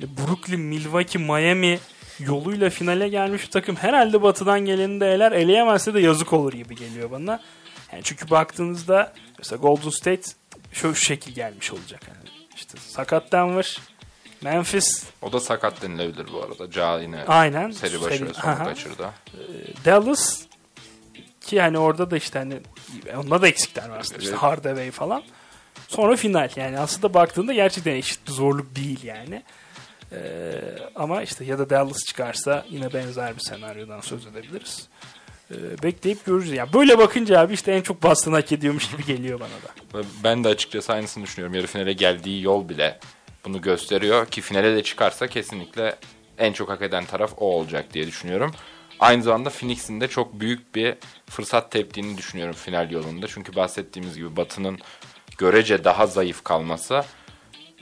[0.00, 1.78] hani Brooklyn, Milwaukee, Miami
[2.18, 3.76] yoluyla finale gelmiş bir takım.
[3.76, 7.40] Herhalde batıdan geleni de eler eleyemezse de yazık olur gibi geliyor bana.
[7.92, 10.22] Yani çünkü baktığınızda mesela Golden State
[10.72, 12.00] şu, şekil gelmiş olacak.
[12.08, 13.78] Yani işte sakat Denver,
[14.42, 16.70] Memphis, O da sakat denilebilir bu arada.
[16.70, 17.70] Ca yine aynen.
[17.70, 18.64] seri başı ve sonu Aha.
[18.64, 19.10] kaçırdı.
[19.84, 20.42] Dallas
[21.40, 22.60] ki hani orada da işte hani
[23.16, 24.18] onda da eksikler var aslında.
[24.18, 24.42] İşte Evet.
[24.42, 25.22] Hardaway falan.
[25.88, 29.42] Sonra final yani aslında baktığında gerçekten eşit bir zorluk değil yani.
[30.12, 30.52] Ee,
[30.94, 34.88] ama işte ya da Dallas çıkarsa yine benzer bir senaryodan söz edebiliriz.
[35.50, 36.52] Ee, bekleyip görürüz.
[36.52, 40.06] Yani böyle bakınca abi işte en çok Boston hak ediyormuş gibi geliyor bana da.
[40.24, 41.54] Ben de açıkçası aynısını düşünüyorum.
[41.54, 42.98] Yarı finale geldiği yol bile
[43.44, 45.96] bunu gösteriyor ki finale de çıkarsa kesinlikle
[46.38, 48.52] en çok hak eden taraf o olacak diye düşünüyorum.
[49.00, 50.94] Aynı zamanda Phoenix'in de çok büyük bir
[51.26, 53.26] fırsat teptiğini düşünüyorum final yolunda.
[53.26, 54.78] Çünkü bahsettiğimiz gibi Batı'nın
[55.38, 57.04] görece daha zayıf kalması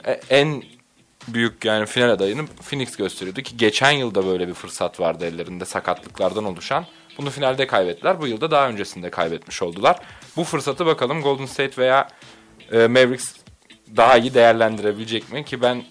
[0.05, 0.63] e- en
[1.27, 6.45] büyük yani final adayını Phoenix gösteriyordu ki geçen yılda böyle bir fırsat vardı ellerinde sakatlıklardan
[6.45, 6.85] oluşan.
[7.17, 8.21] Bunu finalde kaybettiler.
[8.21, 9.99] Bu yılda daha öncesinde kaybetmiş oldular.
[10.35, 12.07] Bu fırsatı bakalım Golden State veya
[12.71, 13.33] e, Mavericks
[13.95, 15.45] daha iyi değerlendirebilecek mi?
[15.45, 15.83] Ki ben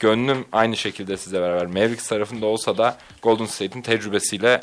[0.00, 4.62] gönlüm aynı şekilde size beraber Mavericks tarafında olsa da Golden State'in tecrübesiyle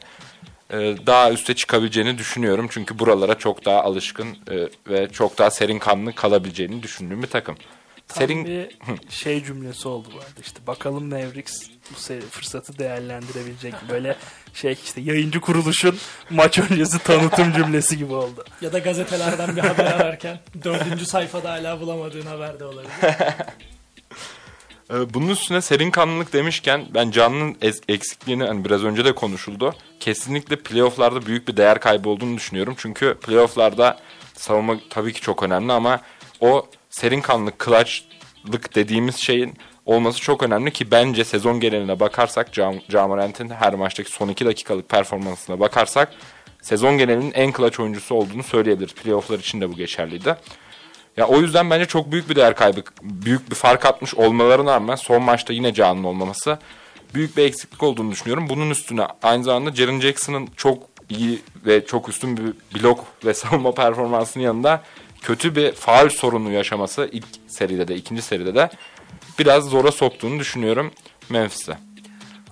[0.74, 2.68] e, daha üste çıkabileceğini düşünüyorum.
[2.70, 7.58] Çünkü buralara çok daha alışkın e, ve çok daha serin kanlı kalabileceğini düşündüğüm bir takım.
[8.08, 8.78] Tam Serin bir
[9.10, 13.74] şey cümlesi oldu bu arada işte bakalım Mavericks bu seri, fırsatı değerlendirebilecek?
[13.90, 14.16] Böyle
[14.54, 15.98] şey işte yayıncı kuruluşun
[16.30, 18.46] maç öncesi tanıtım cümlesi gibi oldu.
[18.62, 22.92] Ya da gazetelerden bir haber ararken dördüncü sayfada hala bulamadığın haber de olabilir.
[24.94, 29.76] Ee, Bunun üstüne serin kanlılık demişken ben Can'ın eksikliğini hani biraz önce de konuşuldu.
[30.00, 32.76] Kesinlikle playofflarda büyük bir değer kaybı olduğunu düşünüyorum.
[32.78, 34.00] Çünkü playofflarda
[34.34, 36.02] savunma tabii ki çok önemli ama
[36.42, 36.68] o
[36.98, 39.54] serin kanlılık, clutchlık dediğimiz şeyin
[39.86, 44.90] olması çok önemli ki bence sezon geneline bakarsak Cam Camorant'in her maçtaki son 2 dakikalık
[44.90, 46.12] performansına bakarsak
[46.62, 48.96] sezon genelinin en clutch oyuncusu olduğunu söyleyebiliriz.
[48.96, 50.36] Playofflar için de bu geçerliydi.
[51.18, 54.96] Ya o yüzden bence çok büyük bir değer kaybı, büyük bir fark atmış olmalarına rağmen
[54.96, 56.60] son maçta yine canlı olmaması
[57.14, 58.50] büyük bir eksiklik olduğunu düşünüyorum.
[58.50, 63.72] Bunun üstüne aynı zamanda Jaren Jackson'ın çok iyi ve çok üstün bir blok ve savunma
[63.76, 64.84] performansının yanında
[65.28, 68.70] kötü bir faal sorunu yaşaması ilk seride de ikinci seride de
[69.40, 70.92] biraz zora soktuğunu düşünüyorum
[71.30, 71.78] Memphis'te.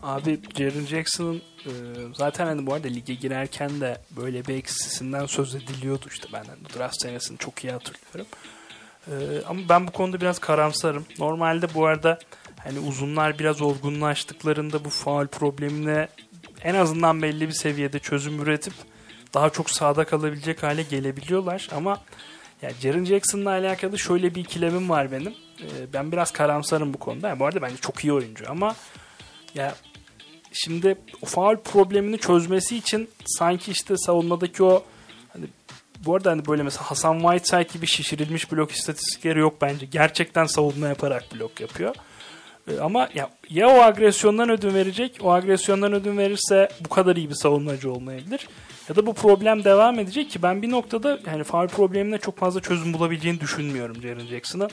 [0.04, 1.72] Abi Jaren Jackson'ın e,
[2.14, 6.78] zaten hani bu arada lige girerken de böyle bir eksisinden söz ediliyordu işte ben hani
[6.78, 8.32] draft senesini çok iyi hatırlıyorum.
[9.08, 9.14] E,
[9.48, 11.06] ama ben bu konuda biraz karamsarım.
[11.20, 12.20] Normalde bu arada
[12.64, 16.08] hani uzunlar biraz olgunlaştıklarında bu faal problemine
[16.64, 18.74] en azından belli bir seviyede çözüm üretip
[19.34, 22.02] daha çok sağda kalabilecek hale gelebiliyorlar ama
[22.62, 25.34] ya Jaren Jackson'la alakalı şöyle bir ikilemim var benim.
[25.62, 27.28] E, ben biraz karamsarım bu konuda.
[27.28, 28.76] Yani bu arada bence çok iyi oyuncu ama
[29.56, 29.76] ya
[30.52, 34.84] şimdi o faul problemini çözmesi için sanki işte savunmadaki o
[35.34, 35.46] hani
[36.06, 39.86] bu arada hani böyle mesela Hasan Whiteside gibi şişirilmiş blok istatistikleri yok bence.
[39.86, 41.96] Gerçekten savunma yaparak blok yapıyor.
[42.68, 47.30] Ee, ama ya, ya o agresyondan ödün verecek, o agresyondan ödün verirse bu kadar iyi
[47.30, 48.48] bir savunmacı olmayabilir.
[48.90, 52.62] Ya da bu problem devam edecek ki ben bir noktada yani faul problemine çok fazla
[52.62, 54.70] çözüm bulabileceğini düşünmüyorum Jaren Jackson'ın.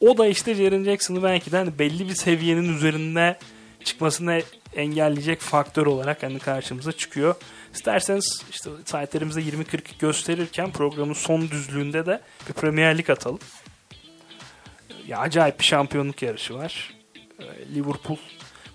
[0.00, 3.38] O da işte Jaren Jackson'ı belki de hani belli bir seviyenin üzerinde
[3.84, 4.42] çıkmasını
[4.76, 7.34] engelleyecek faktör olarak hani karşımıza çıkıyor.
[7.74, 13.38] İsterseniz işte saatlerimizde 20-40 gösterirken programın son düzlüğünde de bir Premier Lig atalım.
[15.06, 16.95] Ya acayip bir şampiyonluk yarışı var.
[17.40, 18.16] Ee, Liverpool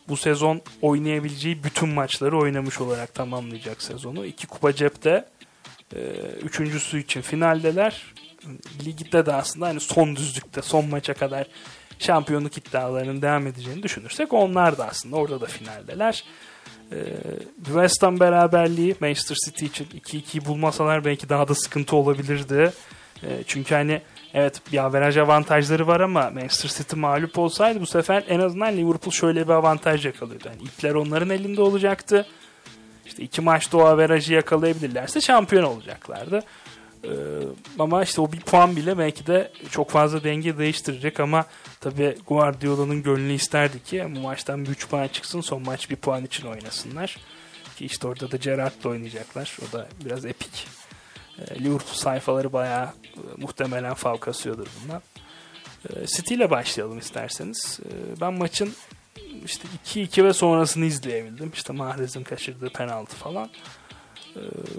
[0.07, 4.26] bu sezon oynayabileceği bütün maçları oynamış olarak tamamlayacak sezonu.
[4.26, 5.26] İki kupa cepte.
[5.95, 5.99] Ee,
[6.43, 8.14] üçüncüsü için finaldeler.
[8.86, 11.47] Ligde de aslında hani son düzlükte son maça kadar
[11.99, 16.24] şampiyonluk iddialarının devam edeceğini düşünürsek onlar da aslında orada da finaldeler.
[16.91, 16.95] Ee,
[17.66, 22.74] West Ham beraberliği Manchester City için 2-2'yi bulmasalar belki daha da sıkıntı olabilirdi.
[23.24, 24.01] Ee, çünkü hani
[24.34, 29.12] evet bir averaj avantajları var ama Manchester City mağlup olsaydı bu sefer en azından Liverpool
[29.12, 30.48] şöyle bir avantaj yakalıyordu.
[30.48, 32.28] Yani ipler onların elinde olacaktı.
[33.06, 36.44] İşte iki maçta o averajı yakalayabilirlerse şampiyon olacaklardı.
[37.04, 37.10] Ee,
[37.80, 41.46] ama işte o bir puan bile belki de çok fazla denge değiştirecek ama
[41.80, 46.26] tabi Guardiola'nın gönlü isterdi ki bu maçtan bir 3 puan çıksın son maç bir puan
[46.26, 47.18] için oynasınlar.
[47.78, 49.58] Ki işte orada da Gerrard'la oynayacaklar.
[49.70, 50.68] O da biraz epik.
[51.48, 55.02] Ee, Liverpool sayfaları bayağı e, muhtemelen fav kasıyordur bundan.
[55.89, 57.80] Ee, City ile başlayalım isterseniz.
[57.86, 58.74] Ee, ben maçın
[59.46, 61.52] işte 2-2 ve sonrasını izleyebildim.
[61.54, 63.50] İşte Mahrez'in kaçırdığı penaltı falan.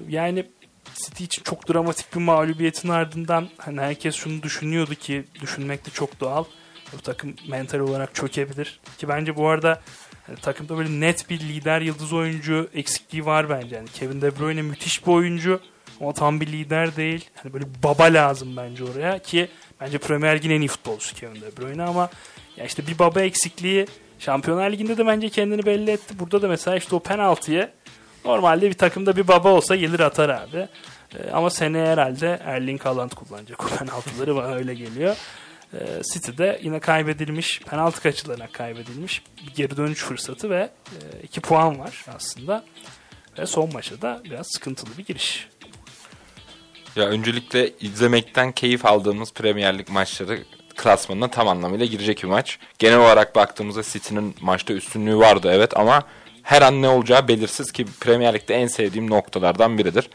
[0.09, 0.47] Yani
[0.95, 6.21] City için çok dramatik bir mağlubiyetin ardından hani herkes şunu düşünüyordu ki düşünmek de çok
[6.21, 6.45] doğal.
[6.93, 8.81] Bu takım mental olarak çökebilir.
[8.99, 9.81] Ki bence bu arada
[10.27, 13.77] hani takımda böyle net bir lider yıldız oyuncu eksikliği var bence.
[13.77, 15.61] Yani Kevin De Bruyne müthiş bir oyuncu
[16.03, 17.31] ama tam bir lider değil.
[17.43, 19.49] Hani böyle baba lazım bence oraya ki
[19.81, 22.11] bence Premier Lig'in en iyi futbolcusu Kevin De Bruyne ama
[22.57, 23.87] ya işte bir baba eksikliği
[24.19, 26.19] Şampiyonlar Ligi'nde de bence kendini belli etti.
[26.19, 27.71] Burada da mesela işte o penaltıyı
[28.25, 30.69] Normalde bir takımda bir baba olsa gelir atar abi.
[31.19, 35.17] E, ama seneye herhalde Erling Haaland kullanacak o penaltıları bana öyle geliyor.
[35.75, 40.71] E, City'de yine kaybedilmiş, penaltı kaçılarına kaybedilmiş bir geri dönüş fırsatı ve
[41.23, 42.65] 2 e, puan var aslında.
[43.39, 45.49] Ve son maçta da biraz sıkıntılı bir giriş.
[46.97, 50.39] Ya öncelikle izlemekten keyif aldığımız Premier Lig maçları
[50.77, 52.59] klasmanına tam anlamıyla girecek bir maç.
[52.79, 56.03] Genel olarak baktığımızda City'nin maçta üstünlüğü vardı evet ama
[56.43, 60.11] her an ne olacağı belirsiz ki Premier Lig'de en sevdiğim noktalardan biridir.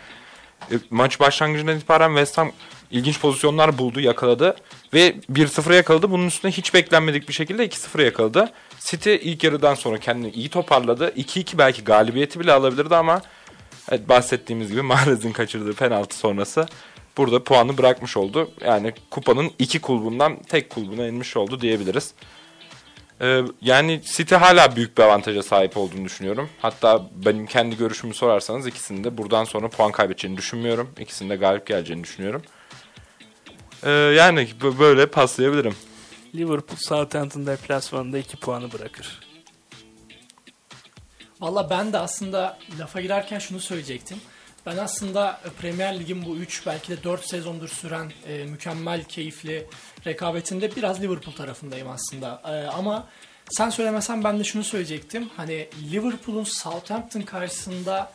[0.72, 2.52] E, maç başlangıcından itibaren West Ham
[2.92, 4.56] ilginç pozisyonlar buldu, yakaladı
[4.94, 6.12] ve 1-0'a yakaladı.
[6.12, 8.52] Bunun üstüne hiç beklenmedik bir şekilde 2-0'a yakaladı.
[8.80, 11.10] City ilk yarıdan sonra kendini iyi toparladı.
[11.18, 13.22] 2-2 belki galibiyeti bile alabilirdi ama
[13.92, 16.68] evet, bahsettiğimiz gibi Mahrez'in kaçırdığı penaltı sonrası
[17.18, 18.52] burada puanı bırakmış oldu.
[18.66, 22.14] Yani kupanın iki kulbundan tek kulbuna inmiş oldu diyebiliriz.
[23.22, 26.50] Ee, yani City hala büyük bir avantaja sahip olduğunu düşünüyorum.
[26.62, 30.90] Hatta benim kendi görüşümü sorarsanız ikisini de buradan sonra puan kaybedeceğini düşünmüyorum.
[31.00, 32.42] İkisinde galip geleceğini düşünüyorum.
[33.84, 34.48] Ee, yani
[34.80, 35.76] böyle paslayabilirim.
[36.36, 39.27] Liverpool Southampton deplasmanında 2 puanı bırakır.
[41.42, 44.18] Valla ben de aslında lafa girerken şunu söyleyecektim.
[44.66, 49.68] Ben aslında Premier Lig'in bu 3 belki de 4 sezondur süren e, mükemmel, keyifli
[50.06, 52.42] rekabetinde biraz Liverpool tarafındayım aslında.
[52.46, 53.08] E, ama
[53.50, 55.30] sen söylemesen ben de şunu söyleyecektim.
[55.38, 58.12] Hani Liverpool'un Southampton karşısında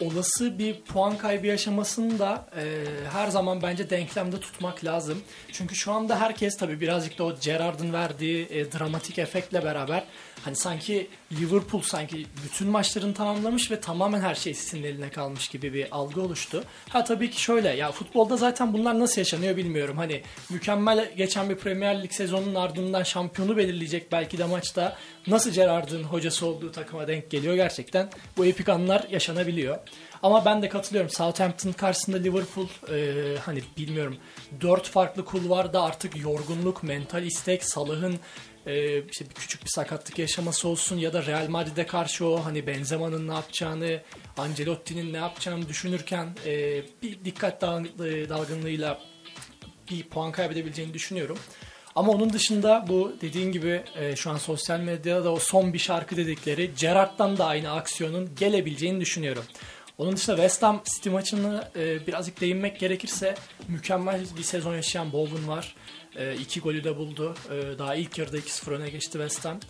[0.00, 5.22] olası bir puan kaybı yaşamasını da e, her zaman bence denklemde tutmak lazım.
[5.52, 10.04] Çünkü şu anda herkes tabii birazcık da o Gerrard'ın verdiği e, dramatik efektle beraber
[10.46, 15.74] Hani sanki Liverpool sanki bütün maçlarını tamamlamış ve tamamen her şey City'nin eline kalmış gibi
[15.74, 16.64] bir algı oluştu.
[16.88, 19.96] Ha tabii ki şöyle ya futbolda zaten bunlar nasıl yaşanıyor bilmiyorum.
[19.96, 26.02] Hani mükemmel geçen bir Premier Lig sezonunun ardından şampiyonu belirleyecek belki de maçta nasıl Gerrard'ın
[26.02, 28.08] hocası olduğu takıma denk geliyor gerçekten.
[28.36, 29.78] Bu epik anlar yaşanabiliyor.
[30.22, 31.10] Ama ben de katılıyorum.
[31.10, 34.16] Southampton karşısında Liverpool e, hani bilmiyorum
[34.60, 38.18] dört farklı kulvarda artık yorgunluk, mental istek, Salah'ın
[38.66, 42.66] e, işte bir küçük bir sakatlık yaşaması olsun ya da Real Madrid'e karşı o hani
[42.66, 44.00] Benzema'nın ne yapacağını,
[44.36, 49.00] Ancelotti'nin ne yapacağını düşünürken e, bir dikkat dalgınlığıyla
[49.90, 51.38] bir puan kaybedebileceğini düşünüyorum.
[51.94, 55.78] Ama onun dışında bu dediğin gibi e, şu an sosyal medyada da o son bir
[55.78, 59.44] şarkı dedikleri Gerrard'dan da aynı aksiyonun gelebileceğini düşünüyorum.
[59.98, 63.34] Onun dışında West Ham City maçını e, birazcık değinmek gerekirse
[63.68, 65.74] mükemmel bir sezon yaşayan Bowen var.
[66.16, 67.34] E, iki golü de buldu.
[67.50, 69.60] E, daha ilk yarıda 2-0 öne geçti West Ham.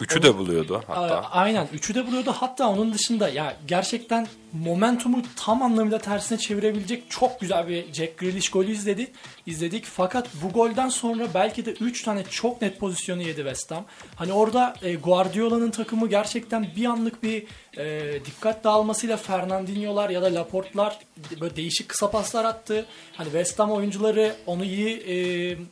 [0.00, 1.00] Üçü de buluyordu hatta.
[1.20, 1.68] A- Aynen.
[1.72, 2.32] Üçü de buluyordu.
[2.38, 8.50] Hatta onun dışında ya gerçekten momentumu tam anlamıyla tersine çevirebilecek çok güzel bir Jack Grealish
[8.50, 9.08] golü izledik.
[9.46, 9.84] izledik.
[9.84, 13.84] Fakat bu golden sonra belki de 3 tane çok net pozisyonu yedi West Ham.
[14.16, 17.44] Hani orada e, Guardiola'nın takımı gerçekten bir anlık bir
[17.76, 20.98] e, dikkat dağılmasıyla Fernandinho'lar ya da Laporte'lar
[21.40, 22.86] böyle değişik kısa paslar attı.
[23.16, 25.16] Hani West Ham oyuncuları onu iyi e,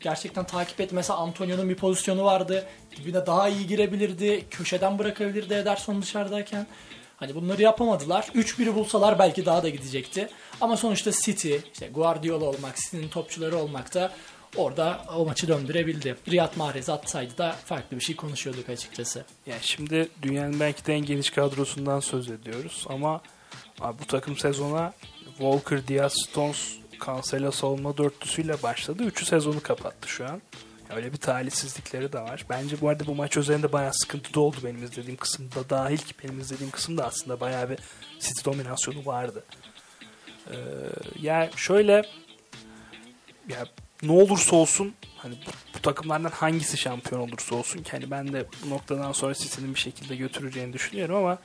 [0.00, 0.94] gerçekten takip etti.
[0.94, 2.66] Mesela Antonio'nun bir pozisyonu vardı.
[2.96, 4.44] Dibine daha iyi girebilirdi.
[4.50, 6.66] Köşeden bırakabilirdi Ederson dışarıdayken.
[7.22, 8.22] Hani bunları yapamadılar.
[8.34, 10.28] 3-1'i bulsalar belki daha da gidecekti.
[10.60, 14.12] Ama sonuçta City, işte Guardiola olmak, City'nin topçuları olmak da
[14.56, 16.16] orada o maçı döndürebildi.
[16.28, 19.24] Riyad Mahrez atsaydı da farklı bir şey konuşuyorduk açıkçası.
[19.46, 23.20] Yani şimdi dünyanın belki de en geniş kadrosundan söz ediyoruz ama
[23.80, 24.92] abi bu takım sezona
[25.38, 26.72] Walker, Diaz, Stones,
[27.06, 29.02] Cancelo savunma dörtlüsüyle başladı.
[29.02, 30.42] Üçü sezonu kapattı şu an.
[30.96, 32.44] Öyle bir talihsizlikleri de var.
[32.50, 36.14] Bence bu arada bu maç üzerinde bayağı sıkıntı da oldu benim izlediğim kısımda dahil ki
[36.24, 37.78] benim izlediğim kısımda aslında bayağı bir
[38.20, 39.44] City dominasyonu vardı.
[40.50, 40.54] Ee,
[41.20, 42.02] yani şöyle
[43.48, 43.66] ya
[44.02, 48.46] ne olursa olsun hani bu, bu takımlardan hangisi şampiyon olursa olsun ki hani ben de
[48.64, 51.38] bu noktadan sonra City'nin bir şekilde götüreceğini düşünüyorum ama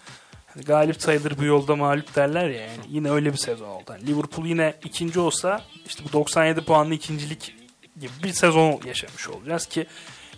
[0.48, 3.84] hani galip sayılır bu yolda mağlup derler ya yani yine öyle bir sezon oldu.
[3.88, 7.56] Hani Liverpool yine ikinci olsa işte bu 97 puanlı ikincilik
[8.00, 9.88] gibi bir sezon yaşamış olacağız ki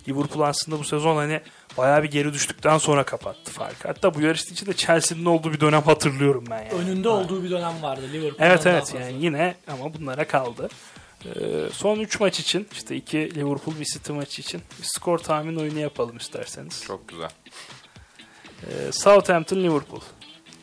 [0.08, 1.40] Liverpool aslında bu sezon hani
[1.78, 3.88] bayağı bir geri düştükten sonra kapattı farkı.
[3.88, 6.72] Hatta bu yarışın içinde Chelsea'nin olduğu bir dönem hatırlıyorum ben yani.
[6.72, 9.00] Önünde olduğu bir dönem vardı Liverpool'dan Evet evet fazla.
[9.00, 10.68] yani yine ama bunlara kaldı.
[11.26, 11.30] Ee,
[11.72, 15.78] son 3 maç için işte 2 Liverpool bir City maçı için bir skor tahmin oyunu
[15.78, 16.84] yapalım isterseniz.
[16.86, 17.30] Çok güzel.
[18.62, 20.00] Ee, Southampton Liverpool.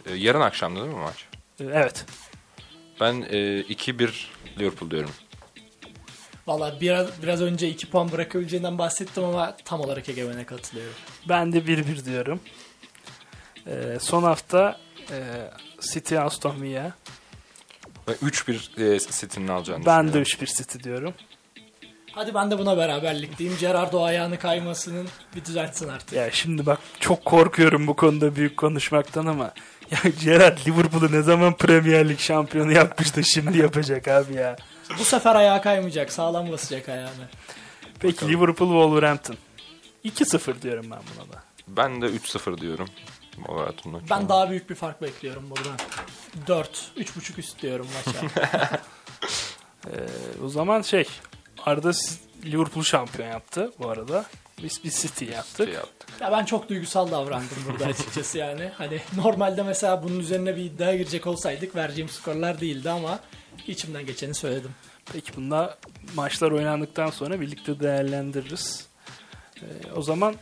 [0.05, 1.25] Ee, yarın akşamda değil mi maç?
[1.59, 2.05] Ee, evet.
[3.01, 4.09] Ben e, 2-1
[4.59, 5.11] Liverpool diyorum.
[6.47, 10.93] Valla biraz, biraz önce 2 puan bırakabileceğinden bahsettim ama tam olarak Egemen'e katılıyorum.
[11.29, 12.39] Ben de 1-1 diyorum.
[13.67, 14.77] Ee, son hafta
[15.11, 15.17] e,
[15.81, 16.91] City Aston Villa.
[18.07, 20.53] Ben 3-1 e, City'nin alacağını Ben de düşünüyorum.
[20.53, 21.13] 3-1 City diyorum.
[22.11, 23.57] Hadi ben de buna beraberlik diyeyim.
[23.61, 26.13] Gerrard o ayağını kaymasının bir düzeltsin artık.
[26.13, 29.53] Ya şimdi bak çok korkuyorum bu konuda büyük konuşmaktan ama
[29.91, 34.55] ya Gerrard Liverpool'u ne zaman Premier Lig şampiyonu yapmış da şimdi yapacak abi ya.
[34.99, 36.11] Bu sefer ayağa kaymayacak.
[36.11, 37.27] Sağlam basacak ayağını.
[37.99, 39.35] Peki Liverpool Wolverhampton.
[40.05, 41.43] 2-0 diyorum ben buna da.
[41.67, 42.87] Ben de 3-0 diyorum.
[43.35, 43.97] Wolverhampton'da.
[44.09, 45.77] Ben daha büyük bir fark bekliyorum buradan.
[46.47, 48.27] 4, 3.5 üst diyorum maça.
[49.87, 51.07] Ee, o zaman şey
[51.65, 54.25] Arda siz- Liverpool şampiyon yaptı bu arada.
[54.63, 55.65] Biz bir City yaptık.
[55.67, 56.09] Şey yaptık.
[56.21, 58.71] ya ben çok duygusal davrandım burada açıkçası yani.
[58.77, 63.19] Hani normalde mesela bunun üzerine bir iddia girecek olsaydık vereceğim skorlar değildi ama
[63.67, 64.71] içimden geçeni söyledim.
[65.13, 65.77] Peki bunda
[66.15, 68.87] maçlar oynandıktan sonra birlikte değerlendiririz.
[69.57, 70.35] Ee, o zaman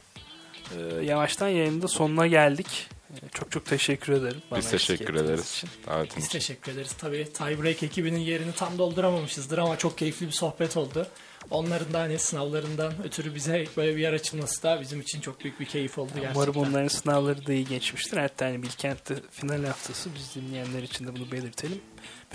[0.77, 2.87] e, yavaştan yayında sonuna geldik.
[3.13, 4.41] Ee, çok çok teşekkür ederim.
[4.51, 5.51] bana Biz teşekkür ederiz.
[5.51, 5.69] için.
[5.87, 6.39] Davetin Biz için.
[6.39, 6.91] teşekkür ederiz.
[6.97, 11.07] Tabii Tiebreak ekibinin yerini tam dolduramamışızdır ama çok keyifli bir sohbet oldu.
[11.49, 15.59] Onların da hani sınavlarından ötürü bize böyle bir yer açılması da bizim için çok büyük
[15.59, 16.35] bir keyif oldu gerçekten.
[16.35, 18.17] Umarım onların sınavları da iyi geçmiştir.
[18.17, 21.81] Hatta hani Bilkent'te final haftası biz dinleyenler için de bunu belirtelim.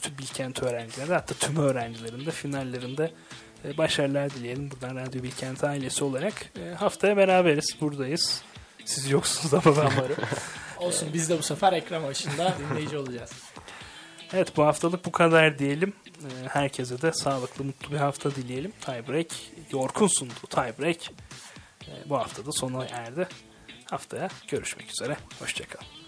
[0.01, 3.13] Bütün Bilkent öğrencileri hatta tüm öğrencilerin de finallerinde
[3.65, 4.71] e, başarılar dileyelim.
[4.71, 7.77] Buradan Radyo Bilkent ailesi olarak e, haftaya beraberiz.
[7.81, 8.43] Buradayız.
[8.85, 10.17] Siz yoksunuz ama ben varım.
[10.79, 13.31] Olsun biz de bu sefer ekran başında dinleyici olacağız.
[14.33, 15.93] Evet bu haftalık bu kadar diyelim.
[16.07, 18.73] Ee, Herkese de sağlıklı, mutlu bir hafta dileyelim.
[18.81, 19.27] Tiebreak,
[19.71, 20.99] Yorkun sundu Tiebreak.
[22.07, 23.29] Bu hafta da sona erdi.
[23.85, 25.17] Haftaya görüşmek üzere.
[25.39, 26.00] Hoşçakalın.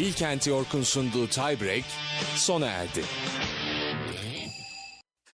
[0.00, 1.84] Bilkent York'un sunduğu Tiebreak
[2.36, 3.04] sona erdi.